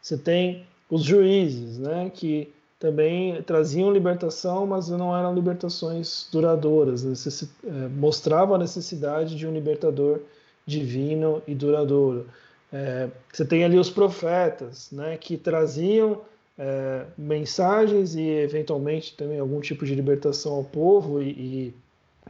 Você 0.00 0.16
tem 0.16 0.66
os 0.88 1.02
juízes, 1.02 1.78
né, 1.78 2.10
que 2.14 2.48
também 2.78 3.42
traziam 3.42 3.92
libertação, 3.92 4.66
mas 4.66 4.88
não 4.88 5.16
eram 5.16 5.34
libertações 5.34 6.28
duradouras, 6.30 7.02
necessi 7.02 7.48
é, 7.64 7.88
mostravam 7.88 8.54
a 8.54 8.58
necessidade 8.58 9.34
de 9.34 9.46
um 9.46 9.52
libertador 9.52 10.20
divino 10.64 11.42
e 11.46 11.54
duradouro. 11.54 12.26
É, 12.72 13.08
você 13.32 13.44
tem 13.44 13.64
ali 13.64 13.78
os 13.78 13.90
profetas, 13.90 14.90
né, 14.92 15.16
que 15.16 15.36
traziam 15.36 16.20
é, 16.58 17.04
mensagens 17.16 18.14
e 18.14 18.22
eventualmente 18.22 19.16
também 19.16 19.38
algum 19.38 19.60
tipo 19.60 19.84
de 19.84 19.94
libertação 19.94 20.54
ao 20.54 20.64
povo 20.64 21.22
e, 21.22 21.30
e 21.30 21.74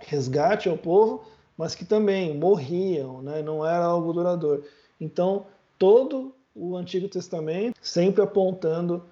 resgate 0.01 0.69
ao 0.69 0.77
povo, 0.77 1.25
mas 1.57 1.75
que 1.75 1.85
também 1.85 2.37
morriam, 2.37 3.23
né, 3.23 3.43
não 3.43 3.65
era 3.65 3.85
algo 3.85 4.13
duradouro. 4.13 4.65
Então, 5.01 5.47
todo 5.79 6.35
o 6.55 6.77
Antigo 6.77 7.09
Testamento 7.09 7.77
sempre 7.81 8.23
apontando 8.23 9.03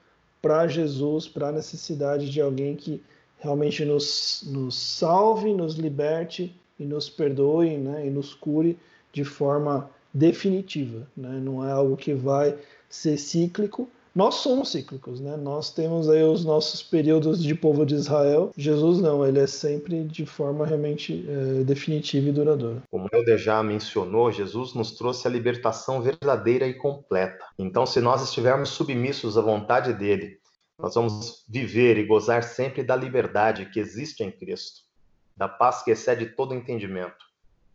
para 0.40 0.66
Jesus, 0.66 1.26
para 1.26 1.48
a 1.48 1.52
necessidade 1.52 2.30
de 2.30 2.40
alguém 2.40 2.76
que 2.76 3.02
realmente 3.38 3.84
nos, 3.84 4.44
nos 4.46 4.76
salve, 4.76 5.52
nos 5.52 5.74
liberte 5.74 6.54
e 6.78 6.84
nos 6.84 7.08
perdoe 7.08 7.76
né, 7.78 8.06
e 8.06 8.10
nos 8.10 8.34
cure 8.34 8.78
de 9.12 9.24
forma 9.24 9.90
definitiva. 10.12 11.06
Né? 11.16 11.40
Não 11.42 11.66
é 11.66 11.72
algo 11.72 11.96
que 11.96 12.14
vai 12.14 12.56
ser 12.88 13.16
cíclico, 13.18 13.88
nós 14.14 14.36
somos 14.36 14.70
cíclicos, 14.70 15.20
né? 15.20 15.36
Nós 15.36 15.72
temos 15.72 16.08
aí 16.08 16.22
os 16.22 16.44
nossos 16.44 16.82
períodos 16.82 17.42
de 17.42 17.52
povo 17.52 17.84
de 17.84 17.96
Israel. 17.96 18.52
Jesus 18.56 19.00
não, 19.00 19.26
ele 19.26 19.40
é 19.40 19.46
sempre 19.46 20.04
de 20.04 20.24
forma 20.24 20.64
realmente 20.64 21.26
é, 21.28 21.64
definitiva 21.64 22.28
e 22.28 22.32
duradoura. 22.32 22.82
Como 22.90 23.08
Helder 23.12 23.38
já 23.38 23.60
mencionou, 23.60 24.30
Jesus 24.30 24.72
nos 24.72 24.92
trouxe 24.92 25.26
a 25.26 25.30
libertação 25.30 26.00
verdadeira 26.00 26.64
e 26.66 26.74
completa. 26.74 27.44
Então, 27.58 27.84
se 27.84 28.00
nós 28.00 28.22
estivermos 28.22 28.68
submissos 28.68 29.36
à 29.36 29.40
vontade 29.40 29.92
dele, 29.92 30.38
nós 30.78 30.94
vamos 30.94 31.44
viver 31.48 31.98
e 31.98 32.06
gozar 32.06 32.44
sempre 32.44 32.84
da 32.84 32.94
liberdade 32.94 33.66
que 33.66 33.80
existe 33.80 34.22
em 34.22 34.30
Cristo, 34.30 34.82
da 35.36 35.48
paz 35.48 35.82
que 35.82 35.90
excede 35.90 36.26
todo 36.26 36.54
entendimento. 36.54 37.24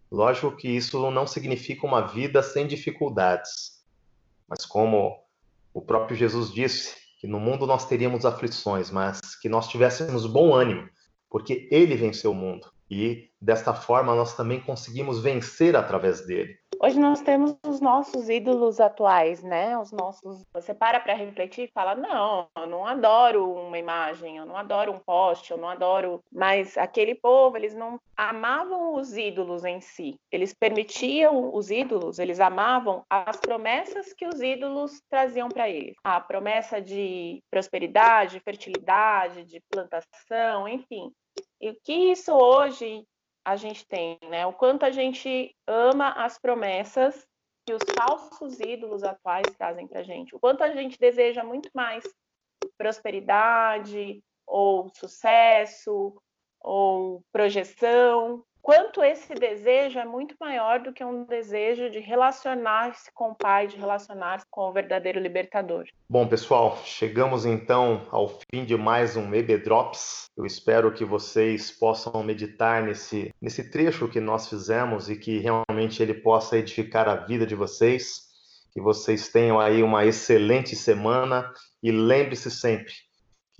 Lógico 0.09 0.55
que 0.55 0.69
isso 0.69 1.11
não 1.11 1.27
significa 1.27 1.85
uma 1.85 2.01
vida 2.01 2.41
sem 2.41 2.65
dificuldades, 2.65 3.83
mas 4.47 4.65
como 4.65 5.28
o 5.73 5.81
próprio 5.81 6.15
Jesus 6.15 6.51
disse 6.51 6.95
que 7.19 7.27
no 7.27 7.39
mundo 7.39 7.67
nós 7.67 7.85
teríamos 7.85 8.25
aflições, 8.25 8.89
mas 8.89 9.19
que 9.41 9.49
nós 9.49 9.67
tivéssemos 9.67 10.25
bom 10.25 10.53
ânimo, 10.53 10.87
porque 11.29 11.67
ele 11.71 11.95
venceu 11.95 12.31
o 12.31 12.35
mundo. 12.35 12.67
E 12.89 13.29
desta 13.39 13.73
forma 13.73 14.15
nós 14.15 14.35
também 14.35 14.59
conseguimos 14.59 15.21
vencer 15.21 15.75
através 15.75 16.25
dele. 16.25 16.57
Hoje 16.81 16.97
nós 16.97 17.21
temos 17.21 17.57
os 17.67 17.81
nossos 17.81 18.29
ídolos 18.29 18.79
atuais, 18.79 19.43
né? 19.43 19.77
Os 19.77 19.91
nossos. 19.91 20.45
Você 20.53 20.73
para 20.73 20.97
para 20.97 21.13
refletir 21.13 21.65
e 21.65 21.71
fala: 21.73 21.93
não, 21.93 22.47
eu 22.55 22.67
não 22.67 22.87
adoro 22.87 23.51
uma 23.51 23.77
imagem, 23.77 24.37
eu 24.37 24.45
não 24.45 24.55
adoro 24.55 24.93
um 24.93 24.97
poste, 24.97 25.51
eu 25.51 25.57
não 25.57 25.67
adoro. 25.67 26.23
Mas 26.31 26.77
aquele 26.77 27.15
povo, 27.15 27.57
eles 27.57 27.75
não 27.75 27.99
amavam 28.15 28.95
os 28.95 29.17
ídolos 29.17 29.65
em 29.65 29.81
si. 29.81 30.15
Eles 30.31 30.53
permitiam 30.53 31.53
os 31.53 31.69
ídolos, 31.69 32.17
eles 32.17 32.39
amavam 32.39 33.03
as 33.09 33.35
promessas 33.35 34.13
que 34.13 34.25
os 34.25 34.41
ídolos 34.41 35.01
traziam 35.09 35.49
para 35.49 35.69
eles. 35.69 35.97
A 36.01 36.21
promessa 36.21 36.81
de 36.81 37.43
prosperidade, 37.51 38.39
fertilidade, 38.39 39.43
de 39.43 39.61
plantação, 39.69 40.65
enfim. 40.65 41.11
E 41.59 41.71
o 41.71 41.77
que 41.83 41.93
isso 41.93 42.33
hoje 42.33 43.05
a 43.45 43.55
gente 43.55 43.87
tem, 43.87 44.17
né? 44.29 44.45
O 44.45 44.53
quanto 44.53 44.83
a 44.83 44.91
gente 44.91 45.55
ama 45.67 46.11
as 46.11 46.37
promessas 46.37 47.27
que 47.65 47.73
os 47.73 47.83
falsos 47.95 48.59
ídolos 48.59 49.03
atuais 49.03 49.45
trazem 49.57 49.87
para 49.87 49.99
a 49.99 50.03
gente. 50.03 50.35
O 50.35 50.39
quanto 50.39 50.63
a 50.63 50.71
gente 50.71 50.97
deseja 50.97 51.43
muito 51.43 51.69
mais 51.73 52.03
prosperidade 52.77 54.23
ou 54.45 54.89
sucesso 54.95 56.19
ou 56.59 57.23
projeção 57.31 58.43
quanto 58.61 59.03
esse 59.03 59.33
desejo 59.33 59.99
é 59.99 60.05
muito 60.05 60.35
maior 60.39 60.79
do 60.79 60.93
que 60.93 61.03
um 61.03 61.23
desejo 61.23 61.89
de 61.89 61.99
relacionar-se 61.99 63.11
com 63.13 63.31
o 63.31 63.35
Pai, 63.35 63.67
de 63.67 63.77
relacionar-se 63.77 64.45
com 64.49 64.61
o 64.69 64.73
verdadeiro 64.73 65.19
libertador. 65.19 65.85
Bom, 66.09 66.27
pessoal, 66.27 66.77
chegamos 66.83 67.45
então 67.45 68.07
ao 68.11 68.27
fim 68.27 68.65
de 68.65 68.75
mais 68.75 69.15
um 69.15 69.33
EB 69.33 69.57
Drops. 69.57 70.25
Eu 70.37 70.45
espero 70.45 70.93
que 70.93 71.03
vocês 71.03 71.71
possam 71.71 72.23
meditar 72.23 72.83
nesse, 72.83 73.33
nesse 73.41 73.69
trecho 73.71 74.07
que 74.07 74.19
nós 74.19 74.47
fizemos 74.47 75.09
e 75.09 75.15
que 75.15 75.39
realmente 75.39 76.01
ele 76.01 76.13
possa 76.13 76.57
edificar 76.57 77.07
a 77.07 77.15
vida 77.15 77.45
de 77.45 77.55
vocês. 77.55 78.29
Que 78.71 78.79
vocês 78.79 79.29
tenham 79.29 79.59
aí 79.59 79.81
uma 79.81 80.05
excelente 80.05 80.75
semana 80.75 81.51
e 81.81 81.91
lembre-se 81.91 82.51
sempre 82.51 82.93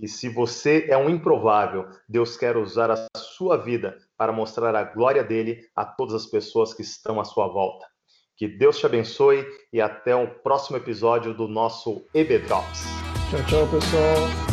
que 0.00 0.08
se 0.08 0.30
você 0.30 0.86
é 0.88 0.96
um 0.96 1.10
improvável, 1.10 1.86
Deus 2.08 2.34
quer 2.34 2.56
usar 2.56 2.90
a 2.90 3.06
sua 3.14 3.58
vida 3.58 3.98
para 4.16 4.32
mostrar 4.32 4.74
a 4.74 4.82
glória 4.82 5.22
dele 5.22 5.60
a 5.76 5.84
todas 5.84 6.14
as 6.14 6.26
pessoas 6.26 6.72
que 6.72 6.80
estão 6.80 7.20
à 7.20 7.24
sua 7.24 7.46
volta. 7.46 7.86
Que 8.34 8.48
Deus 8.48 8.78
te 8.78 8.86
abençoe 8.86 9.46
e 9.70 9.78
até 9.78 10.16
o 10.16 10.26
próximo 10.26 10.78
episódio 10.78 11.34
do 11.34 11.46
nosso 11.46 12.06
EB 12.14 12.38
Drops. 12.38 12.84
Tchau, 13.30 13.44
tchau, 13.46 13.68
pessoal. 13.68 14.49